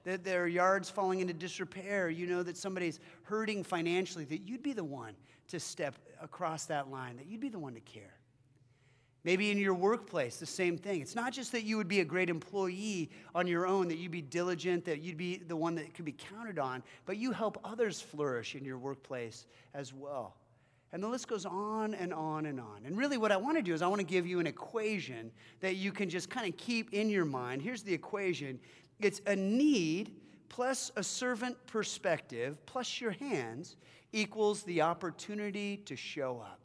that 0.04 0.24
their 0.24 0.48
yards 0.48 0.90
falling 0.90 1.20
into 1.20 1.34
disrepair, 1.34 2.10
you 2.10 2.26
know 2.26 2.42
that 2.42 2.58
somebody's 2.58 3.00
hurting 3.24 3.64
financially, 3.64 4.26
that 4.26 4.48
you'd 4.48 4.64
be 4.64 4.74
the 4.74 4.84
one 4.84 5.14
to 5.50 5.60
step 5.60 5.96
across 6.20 6.66
that 6.66 6.90
line, 6.90 7.18
that 7.18 7.28
you'd 7.28 7.40
be 7.40 7.50
the 7.50 7.60
one 7.60 7.76
to 7.76 7.82
care. 7.82 8.16
Maybe 9.24 9.52
in 9.52 9.58
your 9.60 9.76
workplace, 9.76 10.38
the 10.38 10.48
same 10.48 10.78
thing. 10.78 11.02
It's 11.02 11.16
not 11.16 11.32
just 11.32 11.52
that 11.52 11.64
you 11.64 11.78
would 11.78 11.88
be 11.88 12.00
a 12.00 12.06
great 12.06 12.30
employee 12.30 13.12
on 13.36 13.46
your 13.46 13.68
own, 13.68 13.88
that 13.90 13.98
you'd 13.98 14.12
be 14.12 14.22
diligent, 14.22 14.84
that 14.86 15.02
you'd 15.02 15.18
be 15.18 15.38
the 15.38 15.56
one 15.56 15.76
that 15.76 15.94
could 15.94 16.06
be 16.06 16.14
counted 16.14 16.58
on, 16.58 16.82
but 17.06 17.18
you 17.18 17.32
help 17.32 17.60
others 17.64 18.02
flourish 18.02 18.56
in 18.56 18.66
your 18.66 18.80
workplace 18.80 19.46
as 19.76 19.94
well. 19.94 20.38
And 20.92 21.02
the 21.02 21.08
list 21.08 21.28
goes 21.28 21.46
on 21.46 21.94
and 21.94 22.14
on 22.14 22.48
and 22.48 22.60
on. 22.60 22.82
And 22.86 22.98
really, 22.98 23.18
what 23.18 23.32
I 23.32 23.38
want 23.38 23.58
to 23.58 23.62
do 23.62 23.74
is 23.74 23.82
I 23.82 23.88
want 23.88 24.00
to 24.00 24.06
give 24.06 24.26
you 24.26 24.40
an 24.40 24.48
equation 24.48 25.32
that 25.62 25.76
you 25.76 25.92
can 25.92 26.10
just 26.10 26.30
kind 26.30 26.52
of 26.52 26.58
keep 26.58 26.92
in 26.94 27.10
your 27.10 27.24
mind. 27.24 27.62
Here's 27.62 27.84
the 27.84 27.94
equation 27.94 28.60
it's 29.00 29.22
a 29.26 29.36
need 29.36 30.16
plus 30.50 30.92
a 30.96 31.04
servant 31.04 31.56
perspective 31.66 32.58
plus 32.66 33.00
your 33.00 33.12
hands 33.12 33.78
equals 34.12 34.64
the 34.64 34.82
opportunity 34.82 35.78
to 35.78 35.96
show 35.96 36.42
up. 36.44 36.60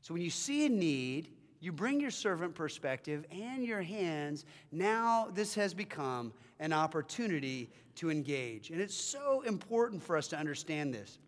So 0.00 0.12
when 0.12 0.22
you 0.22 0.30
see 0.30 0.66
a 0.66 0.68
need, 0.68 1.30
you 1.64 1.72
bring 1.72 1.98
your 1.98 2.10
servant 2.10 2.54
perspective 2.54 3.24
and 3.30 3.64
your 3.64 3.80
hands. 3.80 4.44
Now, 4.70 5.28
this 5.32 5.54
has 5.54 5.72
become 5.72 6.32
an 6.60 6.72
opportunity 6.74 7.70
to 7.96 8.10
engage. 8.10 8.70
And 8.70 8.80
it's 8.80 8.94
so 8.94 9.40
important 9.46 10.02
for 10.02 10.16
us 10.16 10.28
to 10.28 10.36
understand 10.36 10.92
this. 10.92 11.18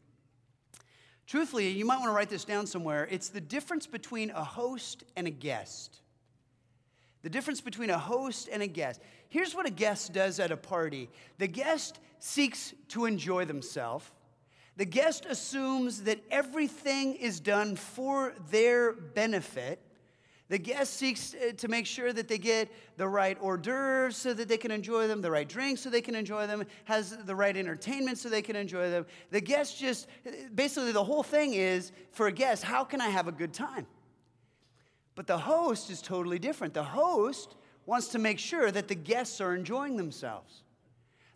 Truthfully, 1.26 1.70
you 1.70 1.86
might 1.86 1.96
want 1.96 2.10
to 2.10 2.14
write 2.14 2.28
this 2.28 2.44
down 2.44 2.66
somewhere. 2.66 3.08
It's 3.10 3.30
the 3.30 3.40
difference 3.40 3.86
between 3.86 4.30
a 4.30 4.44
host 4.44 5.04
and 5.16 5.26
a 5.26 5.30
guest. 5.30 6.00
The 7.22 7.30
difference 7.30 7.62
between 7.62 7.90
a 7.90 7.98
host 7.98 8.48
and 8.52 8.62
a 8.62 8.66
guest. 8.66 9.00
Here's 9.28 9.54
what 9.54 9.66
a 9.66 9.70
guest 9.70 10.12
does 10.12 10.38
at 10.38 10.50
a 10.50 10.56
party 10.56 11.08
the 11.38 11.48
guest 11.48 11.98
seeks 12.18 12.74
to 12.88 13.06
enjoy 13.06 13.46
themselves. 13.46 14.10
The 14.76 14.84
guest 14.84 15.24
assumes 15.24 16.02
that 16.02 16.20
everything 16.30 17.14
is 17.14 17.40
done 17.40 17.76
for 17.76 18.34
their 18.50 18.92
benefit. 18.92 19.80
The 20.48 20.58
guest 20.58 20.94
seeks 20.94 21.34
uh, 21.34 21.52
to 21.56 21.68
make 21.68 21.86
sure 21.86 22.12
that 22.12 22.28
they 22.28 22.38
get 22.38 22.70
the 22.96 23.08
right 23.08 23.36
hors 23.40 23.56
d'oeuvres 23.56 24.16
so 24.16 24.32
that 24.32 24.46
they 24.46 24.56
can 24.56 24.70
enjoy 24.70 25.08
them, 25.08 25.20
the 25.20 25.30
right 25.30 25.48
drinks 25.48 25.80
so 25.80 25.90
they 25.90 26.00
can 26.00 26.14
enjoy 26.14 26.46
them, 26.46 26.64
has 26.84 27.16
the 27.24 27.34
right 27.34 27.56
entertainment 27.56 28.18
so 28.18 28.28
they 28.28 28.42
can 28.42 28.54
enjoy 28.54 28.88
them. 28.88 29.06
The 29.30 29.40
guest 29.40 29.78
just, 29.78 30.06
basically, 30.54 30.92
the 30.92 31.02
whole 31.02 31.24
thing 31.24 31.54
is 31.54 31.90
for 32.12 32.28
a 32.28 32.32
guest, 32.32 32.62
how 32.62 32.84
can 32.84 33.00
I 33.00 33.08
have 33.08 33.26
a 33.26 33.32
good 33.32 33.52
time? 33.52 33.86
But 35.16 35.26
the 35.26 35.38
host 35.38 35.90
is 35.90 36.00
totally 36.00 36.38
different. 36.38 36.74
The 36.74 36.84
host 36.84 37.56
wants 37.86 38.08
to 38.08 38.18
make 38.18 38.38
sure 38.38 38.70
that 38.70 38.86
the 38.86 38.94
guests 38.94 39.40
are 39.40 39.54
enjoying 39.54 39.96
themselves. 39.96 40.62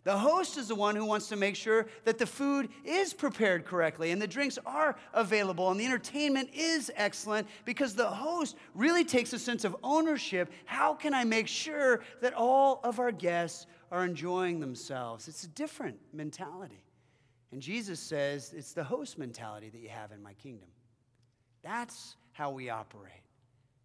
The 0.03 0.17
host 0.17 0.57
is 0.57 0.67
the 0.67 0.75
one 0.75 0.95
who 0.95 1.05
wants 1.05 1.27
to 1.29 1.35
make 1.35 1.55
sure 1.55 1.85
that 2.05 2.17
the 2.17 2.25
food 2.25 2.69
is 2.83 3.13
prepared 3.13 3.65
correctly 3.65 4.11
and 4.11 4.19
the 4.19 4.27
drinks 4.27 4.57
are 4.65 4.95
available 5.13 5.69
and 5.69 5.79
the 5.79 5.85
entertainment 5.85 6.49
is 6.55 6.91
excellent 6.95 7.47
because 7.65 7.93
the 7.93 8.07
host 8.09 8.55
really 8.73 9.03
takes 9.03 9.31
a 9.33 9.39
sense 9.39 9.63
of 9.63 9.75
ownership. 9.83 10.51
How 10.65 10.95
can 10.95 11.13
I 11.13 11.23
make 11.23 11.47
sure 11.47 12.01
that 12.21 12.33
all 12.33 12.79
of 12.83 12.99
our 12.99 13.11
guests 13.11 13.67
are 13.91 14.03
enjoying 14.03 14.59
themselves? 14.59 15.27
It's 15.27 15.43
a 15.43 15.49
different 15.49 15.99
mentality. 16.13 16.83
And 17.51 17.61
Jesus 17.61 17.99
says 17.99 18.53
it's 18.57 18.73
the 18.73 18.83
host 18.83 19.19
mentality 19.19 19.69
that 19.69 19.79
you 19.79 19.89
have 19.89 20.11
in 20.11 20.23
my 20.23 20.33
kingdom. 20.33 20.69
That's 21.61 22.15
how 22.31 22.49
we 22.49 22.71
operate, 22.71 23.21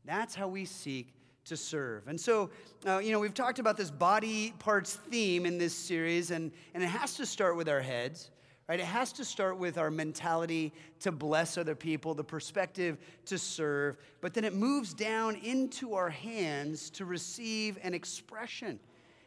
that's 0.06 0.34
how 0.34 0.48
we 0.48 0.64
seek 0.64 1.12
to 1.46 1.56
serve. 1.56 2.06
And 2.08 2.20
so, 2.20 2.50
uh, 2.86 2.98
you 2.98 3.12
know, 3.12 3.18
we've 3.18 3.34
talked 3.34 3.58
about 3.58 3.76
this 3.76 3.90
body 3.90 4.52
parts 4.58 4.94
theme 4.94 5.46
in 5.46 5.58
this 5.58 5.74
series, 5.74 6.30
and, 6.30 6.52
and 6.74 6.82
it 6.82 6.88
has 6.88 7.14
to 7.14 7.26
start 7.26 7.56
with 7.56 7.68
our 7.68 7.80
heads, 7.80 8.30
right? 8.68 8.78
It 8.78 8.86
has 8.86 9.12
to 9.14 9.24
start 9.24 9.56
with 9.58 9.78
our 9.78 9.90
mentality 9.90 10.72
to 11.00 11.12
bless 11.12 11.56
other 11.56 11.74
people, 11.74 12.14
the 12.14 12.24
perspective 12.24 12.98
to 13.26 13.38
serve, 13.38 13.96
but 14.20 14.34
then 14.34 14.44
it 14.44 14.54
moves 14.54 14.92
down 14.92 15.36
into 15.36 15.94
our 15.94 16.10
hands 16.10 16.90
to 16.90 17.04
receive 17.04 17.78
an 17.82 17.94
expression 17.94 18.78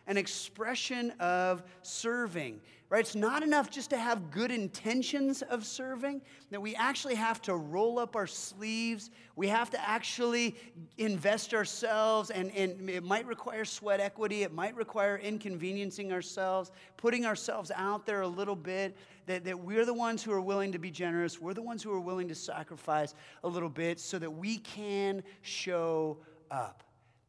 an 0.09 0.17
expression 0.17 1.11
of 1.19 1.61
serving, 1.83 2.59
right? 2.89 3.01
It's 3.01 3.15
not 3.15 3.43
enough 3.43 3.69
just 3.69 3.91
to 3.91 3.97
have 3.97 4.31
good 4.31 4.51
intentions 4.51 5.43
of 5.43 5.63
serving, 5.63 6.21
that 6.49 6.59
we 6.61 6.75
actually 6.75 7.15
have 7.15 7.39
to 7.43 7.55
roll 7.55 7.99
up 7.99 8.15
our 8.15 8.25
sleeves. 8.25 9.11
We 9.35 9.47
have 9.47 9.69
to 9.71 9.87
actually 9.87 10.55
invest 10.97 11.53
ourselves, 11.53 12.31
and, 12.31 12.51
and 12.55 12.89
it 12.89 13.03
might 13.03 13.27
require 13.27 13.63
sweat 13.63 13.99
equity, 13.99 14.41
it 14.41 14.53
might 14.53 14.75
require 14.75 15.17
inconveniencing 15.17 16.11
ourselves, 16.11 16.71
putting 16.97 17.25
ourselves 17.25 17.71
out 17.75 18.07
there 18.07 18.21
a 18.21 18.27
little 18.27 18.55
bit. 18.55 18.97
That, 19.27 19.43
that 19.43 19.59
we're 19.59 19.85
the 19.85 19.93
ones 19.93 20.23
who 20.23 20.31
are 20.31 20.41
willing 20.41 20.71
to 20.71 20.79
be 20.79 20.89
generous, 20.89 21.39
we're 21.39 21.53
the 21.53 21.61
ones 21.61 21.83
who 21.83 21.91
are 21.91 21.99
willing 21.99 22.27
to 22.29 22.35
sacrifice 22.35 23.13
a 23.43 23.47
little 23.47 23.69
bit 23.69 23.99
so 23.99 24.17
that 24.17 24.31
we 24.31 24.57
can 24.57 25.21
show 25.43 26.17
up. 26.49 26.81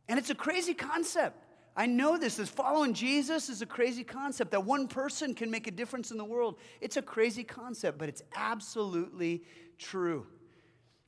And 0.09 0.19
it's 0.19 0.31
a 0.31 0.35
crazy 0.35 0.73
concept. 0.73 1.50
I 1.77 1.87
know 1.87 2.19
this 2.19 2.39
is 2.39 2.49
following 2.49 2.95
Jesus 2.95 3.49
is 3.49 3.63
a 3.63 3.67
crazy 3.67 4.05
concept 4.05 4.51
that 4.51 4.65
one 4.65 4.89
person 4.89 5.35
can 5.35 5.51
make 5.51 5.67
a 5.67 5.71
difference 5.71 6.11
in 6.11 6.19
the 6.19 6.25
world. 6.25 6.57
It's 6.81 6.97
a 6.97 7.03
crazy 7.03 7.45
concept, 7.45 7.99
but 7.99 8.09
it's 8.09 8.23
absolutely 8.35 9.45
true. 9.79 10.27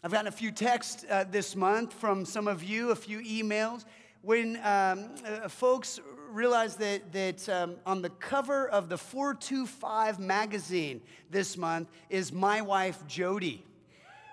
I've 0.04 0.12
gotten 0.12 0.28
a 0.28 0.32
few 0.32 0.50
texts 0.50 1.04
uh, 1.08 1.24
this 1.30 1.54
month 1.54 1.92
from 1.92 2.24
some 2.24 2.48
of 2.48 2.64
you, 2.64 2.90
a 2.90 2.96
few 2.96 3.20
emails, 3.20 3.84
when 4.22 4.56
um, 4.64 5.10
uh, 5.26 5.48
folks 5.48 6.00
realized 6.30 6.78
that, 6.78 7.12
that 7.12 7.48
um, 7.48 7.76
on 7.84 8.00
the 8.00 8.10
cover 8.10 8.68
of 8.68 8.88
the 8.88 8.96
425 8.96 10.18
magazine 10.18 11.02
this 11.30 11.56
month 11.56 11.88
is 12.08 12.32
my 12.32 12.62
wife, 12.62 13.06
Jody. 13.06 13.64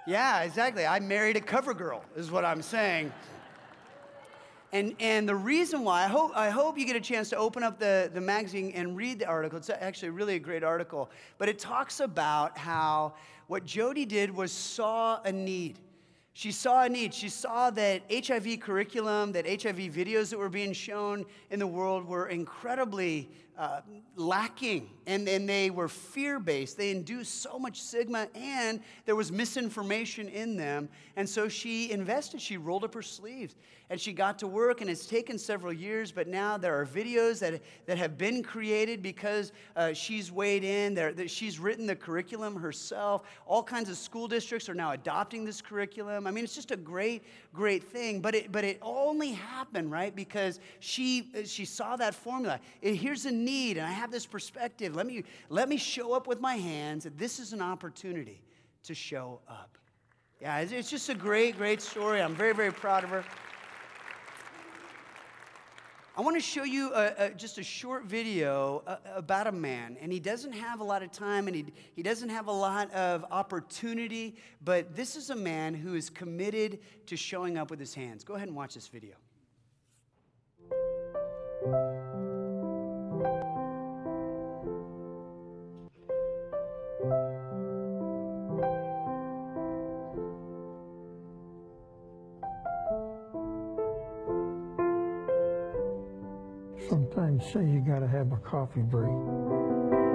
Yeah, 0.07 0.41
exactly. 0.41 0.85
I 0.85 0.99
married 0.99 1.37
a 1.37 1.41
cover 1.41 1.73
girl, 1.73 2.03
is 2.15 2.31
what 2.31 2.45
I'm 2.45 2.61
saying. 2.61 3.11
And, 4.71 4.95
and 4.99 5.27
the 5.27 5.35
reason 5.35 5.83
why, 5.83 6.03
I 6.03 6.07
hope, 6.07 6.31
I 6.35 6.49
hope 6.49 6.77
you 6.77 6.85
get 6.85 6.95
a 6.95 7.01
chance 7.01 7.29
to 7.29 7.37
open 7.37 7.63
up 7.63 7.79
the, 7.79 8.11
the 8.13 8.21
magazine 8.21 8.71
and 8.75 8.95
read 8.95 9.19
the 9.19 9.25
article. 9.25 9.57
It's 9.57 9.69
actually 9.69 10.09
really 10.09 10.35
a 10.35 10.39
great 10.39 10.63
article. 10.63 11.09
But 11.39 11.49
it 11.49 11.57
talks 11.57 11.99
about 11.99 12.57
how 12.57 13.13
what 13.47 13.65
Jody 13.65 14.05
did 14.05 14.29
was 14.29 14.51
saw 14.51 15.21
a 15.23 15.31
need. 15.31 15.79
She 16.33 16.51
saw 16.51 16.83
a 16.83 16.89
need. 16.89 17.13
She 17.15 17.29
saw 17.29 17.71
that 17.71 18.03
HIV 18.11 18.59
curriculum, 18.59 19.31
that 19.31 19.47
HIV 19.47 19.77
videos 19.93 20.29
that 20.29 20.37
were 20.37 20.49
being 20.49 20.71
shown 20.71 21.25
in 21.49 21.57
the 21.57 21.67
world 21.67 22.05
were 22.05 22.27
incredibly 22.27 23.27
uh, 23.59 23.81
lacking 24.15 24.89
and, 25.05 25.27
and 25.27 25.47
they 25.47 25.69
were 25.69 25.89
fear 25.89 26.39
based. 26.39 26.77
They 26.77 26.91
induced 26.91 27.41
so 27.41 27.59
much 27.59 27.81
stigma 27.81 28.29
and 28.33 28.79
there 29.05 29.17
was 29.17 29.33
misinformation 29.33 30.29
in 30.29 30.55
them. 30.55 30.87
And 31.17 31.27
so 31.27 31.49
she 31.49 31.91
invested, 31.91 32.39
she 32.39 32.55
rolled 32.55 32.85
up 32.85 32.93
her 32.93 33.01
sleeves 33.01 33.55
and 33.89 33.99
she 33.99 34.13
got 34.13 34.39
to 34.39 34.47
work. 34.47 34.79
And 34.79 34.89
it's 34.89 35.05
taken 35.05 35.37
several 35.37 35.73
years, 35.73 36.11
but 36.11 36.27
now 36.27 36.57
there 36.57 36.79
are 36.79 36.85
videos 36.85 37.39
that, 37.39 37.61
that 37.85 37.97
have 37.97 38.17
been 38.17 38.43
created 38.43 39.01
because 39.01 39.51
uh, 39.75 39.91
she's 39.91 40.31
weighed 40.31 40.63
in. 40.63 40.93
There, 40.93 41.11
that 41.11 41.29
she's 41.29 41.59
written 41.59 41.85
the 41.85 41.95
curriculum 41.95 42.55
herself. 42.55 43.23
All 43.45 43.63
kinds 43.63 43.89
of 43.89 43.97
school 43.97 44.29
districts 44.29 44.69
are 44.69 44.73
now 44.73 44.91
adopting 44.91 45.43
this 45.43 45.61
curriculum. 45.61 46.27
I 46.27 46.31
mean, 46.31 46.45
it's 46.45 46.55
just 46.55 46.71
a 46.71 46.77
great, 46.77 47.23
great 47.53 47.83
thing. 47.83 48.21
But 48.21 48.35
it, 48.35 48.51
but 48.51 48.63
it 48.63 48.77
only 49.19 49.33
happened, 49.33 49.91
right? 49.91 50.15
Because 50.15 50.61
she, 50.79 51.29
uh, 51.37 51.43
she 51.43 51.65
saw 51.65 51.97
that 51.97 52.15
formula. 52.15 52.57
Eh, 52.81 52.93
here's 52.93 53.25
a 53.25 53.31
need, 53.31 53.77
and 53.77 53.85
I 53.85 53.91
have 53.91 54.11
this 54.11 54.25
perspective. 54.25 54.95
Let 54.95 55.05
me, 55.05 55.25
let 55.49 55.67
me 55.67 55.75
show 55.75 56.13
up 56.13 56.25
with 56.25 56.39
my 56.39 56.55
hands. 56.55 57.05
This 57.17 57.37
is 57.37 57.51
an 57.51 57.61
opportunity 57.61 58.41
to 58.83 58.95
show 58.95 59.41
up. 59.49 59.77
Yeah, 60.41 60.59
it's 60.59 60.89
just 60.89 61.09
a 61.09 61.15
great, 61.15 61.57
great 61.57 61.81
story. 61.81 62.21
I'm 62.21 62.33
very, 62.33 62.53
very 62.53 62.71
proud 62.71 63.03
of 63.03 63.09
her. 63.09 63.25
I 66.19 66.21
want 66.21 66.35
to 66.35 66.41
show 66.41 66.65
you 66.65 66.93
a, 66.93 67.13
a, 67.17 67.29
just 67.29 67.59
a 67.59 67.63
short 67.63 68.03
video 68.03 68.83
uh, 68.85 68.97
about 69.15 69.47
a 69.47 69.53
man, 69.53 69.95
and 70.01 70.11
he 70.11 70.19
doesn't 70.19 70.51
have 70.51 70.81
a 70.81 70.83
lot 70.83 71.01
of 71.01 71.13
time 71.13 71.47
and 71.47 71.55
he, 71.55 71.65
he 71.95 72.03
doesn't 72.03 72.27
have 72.27 72.47
a 72.47 72.51
lot 72.51 72.91
of 72.91 73.23
opportunity, 73.31 74.35
but 74.61 74.93
this 74.93 75.15
is 75.15 75.29
a 75.29 75.35
man 75.35 75.73
who 75.73 75.95
is 75.95 76.09
committed 76.09 76.79
to 77.05 77.15
showing 77.15 77.57
up 77.57 77.69
with 77.69 77.79
his 77.79 77.93
hands. 77.93 78.25
Go 78.25 78.33
ahead 78.33 78.49
and 78.49 78.57
watch 78.57 78.73
this 78.73 78.89
video. 78.89 79.15
Say 97.53 97.61
you 97.61 97.79
got 97.79 97.99
to 97.99 98.07
have 98.07 98.31
a 98.31 98.37
coffee 98.37 98.81
break. 98.81 100.08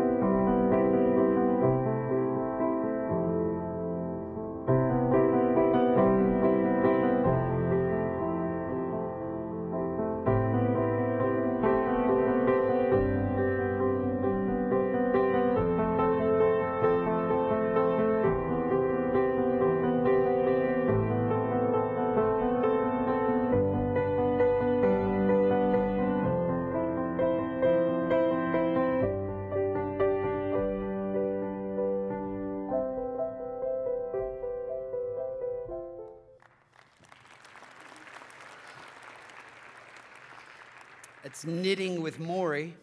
Knitting 41.46 42.02
with 42.02 42.18
Maury. 42.18 42.74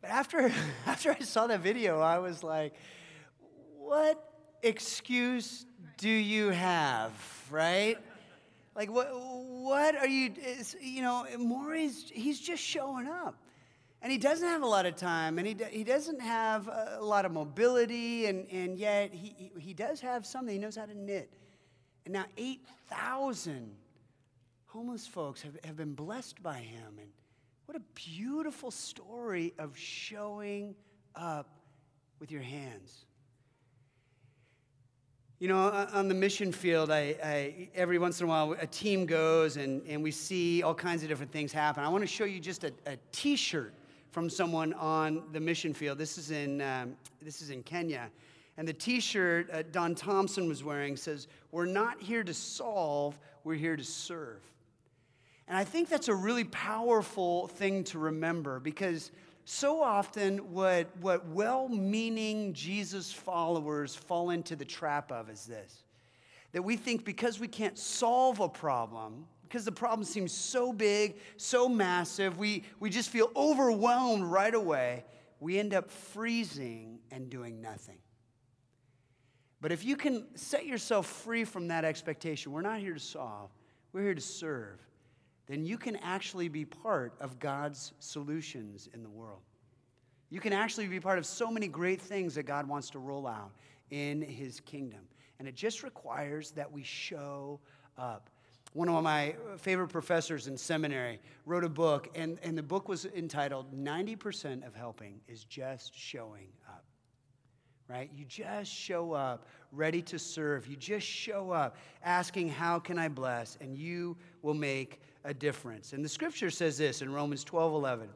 But 0.00 0.10
after, 0.10 0.52
after 0.86 1.12
I 1.12 1.20
saw 1.20 1.46
that 1.46 1.60
video, 1.60 2.00
I 2.00 2.18
was 2.18 2.42
like, 2.42 2.74
what 3.78 4.22
excuse 4.62 5.66
do 5.96 6.08
you 6.08 6.50
have, 6.50 7.12
right? 7.50 7.98
Like, 8.74 8.90
what, 8.90 9.08
what 9.12 9.96
are 9.96 10.06
you, 10.06 10.32
you 10.80 11.02
know, 11.02 11.26
Maury's, 11.38 12.10
he's 12.12 12.40
just 12.40 12.62
showing 12.62 13.08
up. 13.08 13.36
And 14.00 14.12
he 14.12 14.18
doesn't 14.18 14.46
have 14.46 14.62
a 14.62 14.66
lot 14.66 14.86
of 14.86 14.94
time, 14.94 15.38
and 15.38 15.46
he, 15.46 15.56
he 15.70 15.82
doesn't 15.82 16.20
have 16.20 16.68
a 16.68 17.00
lot 17.02 17.24
of 17.24 17.32
mobility, 17.32 18.26
and, 18.26 18.46
and 18.52 18.78
yet 18.78 19.12
he, 19.12 19.50
he 19.58 19.74
does 19.74 20.00
have 20.00 20.24
something. 20.24 20.54
He 20.54 20.60
knows 20.60 20.76
how 20.76 20.86
to 20.86 20.96
knit. 20.96 21.32
And 22.04 22.14
now 22.14 22.26
8,000 22.36 23.74
homeless 24.78 25.08
folks 25.08 25.42
have, 25.42 25.58
have 25.64 25.76
been 25.76 25.92
blessed 25.92 26.40
by 26.40 26.58
him. 26.58 27.00
And 27.00 27.10
what 27.66 27.76
a 27.76 27.82
beautiful 27.94 28.70
story 28.70 29.52
of 29.58 29.76
showing 29.76 30.76
up 31.16 31.50
with 32.20 32.30
your 32.30 32.42
hands. 32.42 33.04
You 35.40 35.48
know, 35.48 35.88
on 35.92 36.06
the 36.06 36.14
mission 36.14 36.52
field, 36.52 36.92
I, 36.92 37.16
I, 37.24 37.68
every 37.74 37.98
once 37.98 38.20
in 38.20 38.26
a 38.26 38.28
while, 38.28 38.52
a 38.52 38.68
team 38.68 39.04
goes 39.04 39.56
and, 39.56 39.82
and 39.88 40.00
we 40.00 40.12
see 40.12 40.62
all 40.62 40.76
kinds 40.76 41.02
of 41.02 41.08
different 41.08 41.32
things 41.32 41.52
happen. 41.52 41.82
I 41.82 41.88
want 41.88 42.02
to 42.02 42.08
show 42.08 42.24
you 42.24 42.38
just 42.38 42.62
a 42.62 42.72
t-shirt 43.10 43.74
from 44.12 44.30
someone 44.30 44.74
on 44.74 45.24
the 45.32 45.40
mission 45.40 45.74
field. 45.74 45.98
This 45.98 46.18
is 46.18 46.30
in, 46.30 46.62
um, 46.62 46.96
this 47.20 47.42
is 47.42 47.50
in 47.50 47.64
Kenya. 47.64 48.10
And 48.56 48.68
the 48.68 48.72
t 48.72 49.00
shirt 49.00 49.50
uh, 49.52 49.64
Don 49.72 49.96
Thompson 49.96 50.46
was 50.46 50.62
wearing 50.62 50.96
says, 50.96 51.26
We're 51.50 51.66
not 51.66 52.00
here 52.00 52.22
to 52.22 52.34
solve, 52.34 53.18
we're 53.42 53.54
here 53.54 53.76
to 53.76 53.82
serve. 53.82 54.40
And 55.48 55.56
I 55.56 55.64
think 55.64 55.88
that's 55.88 56.08
a 56.08 56.14
really 56.14 56.44
powerful 56.44 57.48
thing 57.48 57.82
to 57.84 57.98
remember 57.98 58.60
because 58.60 59.10
so 59.46 59.82
often 59.82 60.52
what, 60.52 60.94
what 61.00 61.26
well 61.28 61.70
meaning 61.70 62.52
Jesus 62.52 63.10
followers 63.10 63.94
fall 63.94 64.28
into 64.28 64.56
the 64.56 64.66
trap 64.66 65.10
of 65.10 65.30
is 65.30 65.46
this 65.46 65.84
that 66.52 66.62
we 66.62 66.76
think 66.76 67.04
because 67.04 67.38
we 67.38 67.48
can't 67.48 67.78
solve 67.78 68.40
a 68.40 68.48
problem, 68.48 69.26
because 69.42 69.66
the 69.66 69.72
problem 69.72 70.02
seems 70.02 70.32
so 70.32 70.72
big, 70.72 71.16
so 71.36 71.68
massive, 71.68 72.38
we, 72.38 72.64
we 72.80 72.88
just 72.88 73.10
feel 73.10 73.30
overwhelmed 73.36 74.24
right 74.24 74.54
away, 74.54 75.04
we 75.40 75.58
end 75.58 75.74
up 75.74 75.90
freezing 75.90 77.00
and 77.10 77.28
doing 77.28 77.60
nothing. 77.60 77.98
But 79.60 79.72
if 79.72 79.84
you 79.84 79.94
can 79.94 80.24
set 80.36 80.64
yourself 80.64 81.06
free 81.06 81.44
from 81.44 81.68
that 81.68 81.84
expectation, 81.84 82.50
we're 82.50 82.62
not 82.62 82.80
here 82.80 82.94
to 82.94 83.00
solve, 83.00 83.50
we're 83.92 84.04
here 84.04 84.14
to 84.14 84.20
serve 84.22 84.87
then 85.48 85.64
you 85.64 85.78
can 85.78 85.96
actually 85.96 86.48
be 86.48 86.64
part 86.64 87.14
of 87.20 87.38
God's 87.40 87.92
solutions 87.98 88.88
in 88.92 89.02
the 89.02 89.08
world. 89.08 89.40
You 90.30 90.40
can 90.40 90.52
actually 90.52 90.86
be 90.86 91.00
part 91.00 91.18
of 91.18 91.24
so 91.24 91.50
many 91.50 91.68
great 91.68 92.00
things 92.00 92.34
that 92.34 92.42
God 92.42 92.68
wants 92.68 92.90
to 92.90 92.98
roll 92.98 93.26
out 93.26 93.52
in 93.90 94.20
his 94.20 94.60
kingdom. 94.60 95.00
And 95.38 95.48
it 95.48 95.54
just 95.54 95.82
requires 95.82 96.50
that 96.52 96.70
we 96.70 96.82
show 96.82 97.60
up. 97.96 98.28
One 98.74 98.90
of 98.90 99.02
my 99.02 99.34
favorite 99.56 99.88
professors 99.88 100.46
in 100.46 100.58
seminary 100.58 101.20
wrote 101.46 101.64
a 101.64 101.70
book, 101.70 102.08
and, 102.14 102.38
and 102.42 102.58
the 102.58 102.62
book 102.62 102.88
was 102.88 103.06
entitled 103.06 103.72
90% 103.72 104.66
of 104.66 104.74
Helping 104.74 105.20
is 105.26 105.44
Just 105.44 105.96
Showing 105.96 106.48
Up. 106.68 106.84
Right? 107.88 108.10
You 108.14 108.26
just 108.26 108.70
show 108.70 109.12
up 109.12 109.46
ready 109.72 110.02
to 110.02 110.18
serve. 110.18 110.66
You 110.66 110.76
just 110.76 111.06
show 111.06 111.50
up 111.50 111.76
asking, 112.04 112.50
How 112.50 112.78
can 112.78 112.98
I 112.98 113.08
bless? 113.08 113.56
And 113.62 113.78
you 113.78 114.18
will 114.42 114.52
make 114.52 115.00
a 115.28 115.34
difference. 115.34 115.92
And 115.92 116.02
the 116.02 116.08
scripture 116.08 116.50
says 116.50 116.78
this 116.78 117.02
in 117.02 117.12
Romans 117.12 117.44
12 117.44 117.74
11 117.74 118.08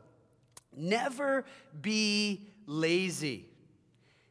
Never 0.75 1.45
be 1.83 2.49
lazy. 2.67 3.45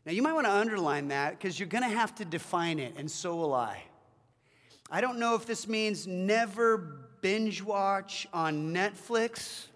Now, 0.03 0.11
you 0.13 0.23
might 0.23 0.33
want 0.33 0.47
to 0.47 0.51
underline 0.51 1.09
that 1.09 1.37
because 1.37 1.59
you're 1.59 1.69
going 1.69 1.83
to 1.83 1.95
have 1.95 2.15
to 2.15 2.25
define 2.25 2.79
it, 2.79 2.95
and 2.97 3.09
so 3.09 3.35
will 3.35 3.53
I. 3.53 3.83
I 4.89 4.99
don't 4.99 5.19
know 5.19 5.35
if 5.35 5.45
this 5.45 5.67
means 5.67 6.07
never 6.07 6.77
binge 7.21 7.61
watch 7.61 8.27
on 8.33 8.73
Netflix. 8.73 9.67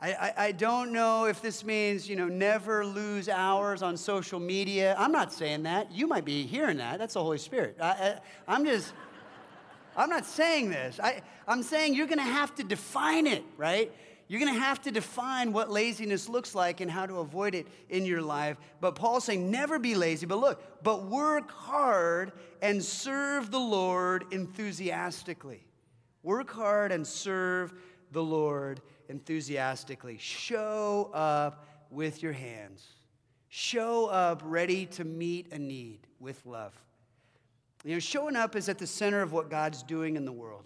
I, 0.00 0.12
I, 0.12 0.34
I, 0.46 0.52
don't 0.52 0.92
know 0.92 1.26
if 1.26 1.40
this 1.40 1.62
means, 1.62 2.08
you 2.08 2.16
know, 2.16 2.26
never 2.26 2.84
lose 2.84 3.28
hours 3.28 3.82
on 3.82 3.96
social 3.96 4.40
media. 4.40 4.96
I'm 4.98 5.12
not 5.12 5.32
saying 5.32 5.62
that. 5.62 5.92
You 5.92 6.08
might 6.08 6.24
be 6.24 6.44
hearing 6.44 6.78
that. 6.78 6.98
That's 6.98 7.14
the 7.14 7.22
Holy 7.22 7.38
Spirit. 7.38 7.76
I, 7.80 8.16
I, 8.48 8.56
am 8.56 8.64
just, 8.64 8.94
I'm 10.00 10.08
not 10.08 10.24
saying 10.24 10.70
this. 10.70 10.98
I, 10.98 11.20
I'm 11.46 11.62
saying 11.62 11.94
you're 11.94 12.06
going 12.06 12.18
to 12.18 12.24
have 12.24 12.54
to 12.54 12.64
define 12.64 13.26
it, 13.26 13.44
right? 13.58 13.92
You're 14.28 14.40
going 14.40 14.54
to 14.54 14.60
have 14.60 14.80
to 14.82 14.90
define 14.90 15.52
what 15.52 15.70
laziness 15.70 16.28
looks 16.28 16.54
like 16.54 16.80
and 16.80 16.90
how 16.90 17.04
to 17.04 17.18
avoid 17.18 17.54
it 17.54 17.66
in 17.90 18.06
your 18.06 18.22
life. 18.22 18.56
But 18.80 18.94
Paul's 18.94 19.24
saying, 19.24 19.50
never 19.50 19.78
be 19.78 19.94
lazy. 19.94 20.24
But 20.24 20.38
look, 20.38 20.82
but 20.82 21.04
work 21.04 21.50
hard 21.50 22.32
and 22.62 22.82
serve 22.82 23.50
the 23.50 23.58
Lord 23.58 24.24
enthusiastically. 24.30 25.66
Work 26.22 26.50
hard 26.50 26.92
and 26.92 27.06
serve 27.06 27.74
the 28.12 28.22
Lord 28.22 28.80
enthusiastically. 29.08 30.16
Show 30.18 31.10
up 31.12 31.66
with 31.90 32.22
your 32.22 32.32
hands. 32.32 32.86
Show 33.48 34.06
up 34.06 34.40
ready 34.44 34.86
to 34.86 35.04
meet 35.04 35.52
a 35.52 35.58
need 35.58 36.06
with 36.20 36.46
love. 36.46 36.72
You 37.84 37.94
know, 37.94 37.98
showing 37.98 38.36
up 38.36 38.56
is 38.56 38.68
at 38.68 38.78
the 38.78 38.86
center 38.86 39.22
of 39.22 39.32
what 39.32 39.48
God's 39.48 39.82
doing 39.82 40.16
in 40.16 40.24
the 40.24 40.32
world. 40.32 40.64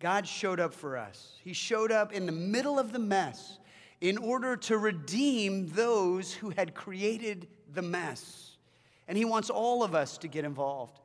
God 0.00 0.26
showed 0.26 0.60
up 0.60 0.74
for 0.74 0.96
us. 0.96 1.38
He 1.42 1.52
showed 1.52 1.92
up 1.92 2.12
in 2.12 2.26
the 2.26 2.32
middle 2.32 2.78
of 2.78 2.92
the 2.92 2.98
mess 2.98 3.58
in 4.00 4.18
order 4.18 4.56
to 4.56 4.76
redeem 4.76 5.68
those 5.68 6.34
who 6.34 6.50
had 6.50 6.74
created 6.74 7.48
the 7.72 7.82
mess. 7.82 8.56
And 9.08 9.16
He 9.16 9.24
wants 9.24 9.48
all 9.48 9.82
of 9.82 9.94
us 9.94 10.18
to 10.18 10.28
get 10.28 10.44
involved. 10.44 11.00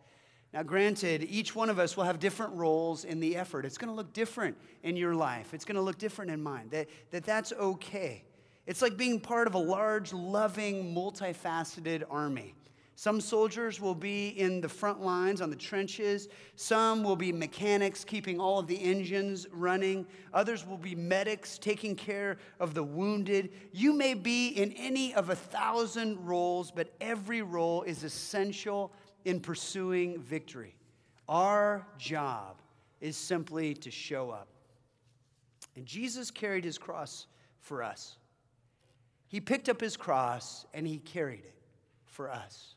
Now, 0.51 0.63
granted, 0.63 1.23
each 1.29 1.55
one 1.55 1.69
of 1.69 1.77
us 1.77 1.95
will 1.95 2.05
have 2.05 2.19
different 2.19 2.53
roles 2.55 3.05
in 3.05 3.19
the 3.19 3.35
effort. 3.35 3.65
It's 3.65 3.77
going 3.77 3.89
to 3.89 3.95
look 3.95 4.13
different 4.13 4.57
in 4.81 4.97
your 4.97 5.13
life, 5.13 5.53
it's 5.53 5.65
going 5.65 5.75
to 5.75 5.81
look 5.81 5.97
different 5.97 6.31
in 6.31 6.41
mine. 6.41 6.69
That, 6.71 6.87
that 7.11 7.23
that's 7.23 7.53
okay. 7.53 8.23
It's 8.65 8.81
like 8.81 8.97
being 8.97 9.19
part 9.19 9.47
of 9.47 9.55
a 9.55 9.59
large, 9.59 10.11
loving, 10.13 10.93
multifaceted 10.93 12.03
army. 12.09 12.53
Some 12.99 13.21
soldiers 13.21 13.79
will 13.79 13.95
be 13.95 14.27
in 14.27 14.59
the 14.59 14.67
front 14.67 15.01
lines 15.01 15.39
on 15.39 15.49
the 15.49 15.55
trenches. 15.55 16.27
Some 16.57 17.01
will 17.01 17.15
be 17.15 17.31
mechanics 17.31 18.03
keeping 18.03 18.41
all 18.41 18.59
of 18.59 18.67
the 18.67 18.75
engines 18.75 19.47
running. 19.53 20.05
Others 20.33 20.67
will 20.67 20.77
be 20.77 20.95
medics 20.95 21.57
taking 21.57 21.95
care 21.95 22.39
of 22.59 22.73
the 22.73 22.83
wounded. 22.83 23.51
You 23.71 23.93
may 23.93 24.15
be 24.15 24.49
in 24.49 24.73
any 24.73 25.13
of 25.13 25.29
a 25.29 25.35
thousand 25.37 26.27
roles, 26.27 26.71
but 26.71 26.93
every 26.99 27.41
role 27.41 27.83
is 27.83 28.03
essential 28.03 28.91
in 29.23 29.39
pursuing 29.39 30.19
victory. 30.19 30.75
Our 31.29 31.87
job 31.97 32.57
is 32.99 33.15
simply 33.15 33.75
to 33.75 33.89
show 33.89 34.29
up. 34.29 34.49
And 35.77 35.85
Jesus 35.85 36.31
carried 36.31 36.65
his 36.65 36.77
cross 36.77 37.27
for 37.61 37.81
us. 37.81 38.17
He 39.29 39.39
picked 39.39 39.69
up 39.69 39.79
his 39.79 39.95
cross 39.95 40.65
and 40.73 40.85
he 40.85 40.97
carried 40.97 41.45
it 41.45 41.55
for 42.05 42.29
us. 42.29 42.75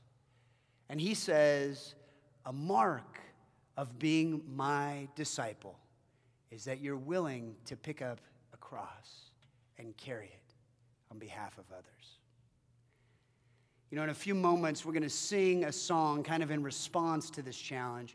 And 0.93 1.01
he 1.01 1.15
says, 1.15 1.95
A 2.45 2.53
mark 2.53 3.19
of 3.79 3.99
being 3.99 4.43
my 4.55 5.09
disciple 5.17 5.79
is 6.51 6.67
that 6.67 6.81
you're 6.81 6.99
willing 6.99 7.57
to 7.65 7.77
pick 7.77 8.03
up 8.03 8.21
a 8.53 8.59
cross 8.59 9.31
and 9.79 9.97
carry 9.97 10.27
it 10.27 10.55
on 11.11 11.19
behalf 11.19 11.57
of 11.57 11.65
others. 11.73 12.19
You 13.91 13.97
know, 13.97 14.03
in 14.03 14.11
a 14.11 14.15
few 14.15 14.35
moments, 14.35 14.85
we're 14.85 14.93
going 14.93 15.03
to 15.03 15.09
sing 15.09 15.65
a 15.65 15.73
song 15.73 16.23
kind 16.23 16.43
of 16.43 16.51
in 16.51 16.63
response 16.63 17.31
to 17.31 17.43
this 17.43 17.57
challenge. 17.57 18.15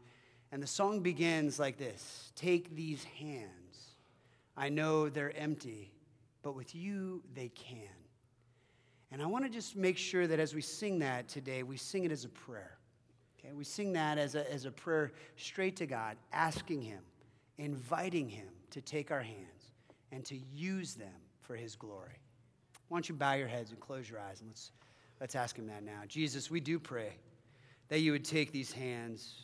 And 0.52 0.62
the 0.62 0.68
song 0.68 1.00
begins 1.00 1.58
like 1.58 1.78
this 1.78 2.32
Take 2.36 2.76
these 2.76 3.04
hands. 3.04 3.96
I 4.56 4.70
know 4.70 5.10
they're 5.10 5.36
empty, 5.36 5.92
but 6.44 6.56
with 6.56 6.76
you 6.76 7.24
they 7.34 7.50
can. 7.50 7.97
And 9.12 9.22
I 9.22 9.26
want 9.26 9.46
to 9.46 9.50
just 9.50 9.76
make 9.76 9.98
sure 9.98 10.28
that 10.28 10.40
as 10.40 10.54
we 10.54 10.62
sing 10.62 11.00
that 11.00 11.28
today, 11.28 11.64
we 11.64 11.78
sing 11.78 12.04
it 12.04 12.12
as 12.12 12.26
a 12.26 12.30
prayer. 12.30 12.78
Okay? 13.40 13.54
We 13.54 13.64
sing 13.64 13.94
that 13.94 14.18
as 14.18 14.36
a, 14.36 14.52
as 14.52 14.66
a 14.66 14.72
prayer 14.72 15.14
straight 15.38 15.76
to 15.78 15.86
God, 15.86 16.18
asking 16.34 16.82
Him, 16.82 17.00
inviting 17.58 18.28
Him 18.28 18.50
to 18.72 18.82
take 18.82 19.12
our 19.12 19.22
hands 19.22 19.72
and 20.12 20.26
to 20.26 20.38
use 20.54 20.96
them 20.96 21.14
for 21.42 21.56
His 21.56 21.76
glory. 21.76 22.20
Why 22.90 22.98
don't 22.98 23.08
you 23.08 23.16
bow 23.16 23.34
your 23.34 23.48
heads 23.48 23.72
and 23.72 23.80
close 23.80 24.10
your 24.10 24.20
eyes 24.20 24.42
and 24.42 24.50
let's, 24.50 24.72
let's 25.22 25.36
ask 25.36 25.58
Him 25.58 25.68
that 25.68 25.84
now. 25.84 26.02
Jesus, 26.08 26.52
we 26.52 26.60
do 26.60 26.78
pray 26.78 27.14
that 27.88 28.00
you 28.00 28.12
would 28.12 28.26
take 28.26 28.52
these 28.52 28.74
hands, 28.74 29.44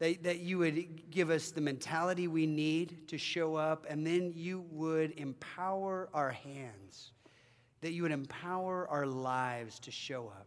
that, 0.00 0.24
that 0.24 0.40
you 0.40 0.58
would 0.58 1.10
give 1.10 1.30
us 1.30 1.52
the 1.52 1.60
mentality 1.60 2.26
we 2.26 2.46
need 2.46 3.06
to 3.06 3.16
show 3.16 3.54
up, 3.54 3.86
and 3.88 4.04
then 4.04 4.32
you 4.34 4.64
would 4.70 5.12
empower 5.12 6.08
our 6.12 6.30
hands 6.30 7.12
that 7.82 7.92
you 7.92 8.02
would 8.02 8.12
empower 8.12 8.88
our 8.88 9.06
lives 9.06 9.78
to 9.80 9.90
show 9.90 10.28
up. 10.28 10.46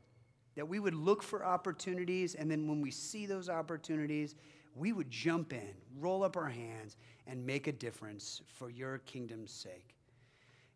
That 0.56 0.68
we 0.68 0.80
would 0.80 0.96
look 0.96 1.22
for 1.22 1.46
opportunities, 1.46 2.34
and 2.34 2.50
then 2.50 2.68
when 2.68 2.82
we 2.82 2.90
see 2.90 3.26
those 3.26 3.50
opportunities, 3.50 4.36
we 4.74 4.94
would 4.94 5.12
jump 5.12 5.54
in, 5.54 5.74
roll 6.00 6.24
up 6.24 6.36
our 6.36 6.50
hands, 6.50 6.98
and 7.28 7.46
make 7.46 7.68
a 7.68 7.72
difference 7.72 8.42
for 8.48 8.70
your 8.70 9.00
kingdom's 9.00 9.52
sake. 9.52 9.96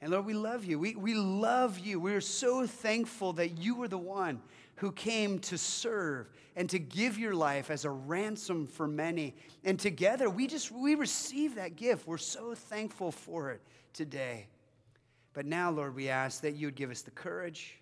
And 0.02 0.12
Lord, 0.12 0.26
we 0.26 0.34
love 0.34 0.64
you. 0.64 0.80
We, 0.80 0.96
we 0.96 1.14
love 1.14 1.80
you. 1.80 2.00
We 2.00 2.14
are 2.14 2.22
so 2.22 2.66
thankful 2.66 3.34
that 3.34 3.58
you 3.58 3.76
were 3.76 3.90
the 3.90 3.98
one 3.98 4.42
who 4.76 4.94
came 4.94 5.40
to 5.40 5.58
serve 5.58 6.30
and 6.56 6.70
to 6.70 6.80
give 6.80 7.18
your 7.18 7.36
life 7.36 7.70
as 7.70 7.84
a 7.84 7.90
ransom 7.90 8.68
for 8.68 8.88
many. 8.88 9.36
And 9.66 9.78
together, 9.78 10.30
we 10.30 10.48
just, 10.48 10.72
we 10.72 10.96
receive 10.96 11.56
that 11.56 11.76
gift. 11.76 12.08
We're 12.08 12.18
so 12.18 12.56
thankful 12.56 13.12
for 13.12 13.52
it 13.52 13.62
today. 13.92 14.48
But 15.34 15.46
now, 15.46 15.70
Lord, 15.72 15.96
we 15.96 16.10
ask 16.10 16.42
that 16.42 16.56
you 16.56 16.68
would 16.68 16.76
give 16.76 16.92
us 16.92 17.02
the 17.02 17.12
courage 17.12 17.80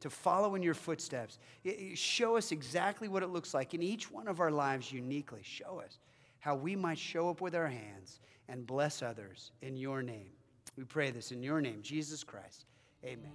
to 0.00 0.10
follow 0.10 0.54
in 0.54 0.62
your 0.62 0.74
footsteps. 0.74 1.38
Show 1.94 2.36
us 2.36 2.52
exactly 2.52 3.08
what 3.08 3.22
it 3.22 3.28
looks 3.28 3.54
like 3.54 3.74
in 3.74 3.82
each 3.82 4.10
one 4.10 4.28
of 4.28 4.40
our 4.40 4.50
lives 4.50 4.92
uniquely. 4.92 5.40
Show 5.42 5.80
us 5.84 5.98
how 6.40 6.54
we 6.54 6.76
might 6.76 6.98
show 6.98 7.30
up 7.30 7.40
with 7.40 7.54
our 7.54 7.68
hands 7.68 8.20
and 8.48 8.66
bless 8.66 9.02
others 9.02 9.50
in 9.62 9.76
your 9.76 10.02
name. 10.02 10.30
We 10.76 10.84
pray 10.84 11.10
this 11.10 11.32
in 11.32 11.42
your 11.42 11.60
name, 11.60 11.80
Jesus 11.82 12.22
Christ. 12.22 12.66
Amen. 13.04 13.30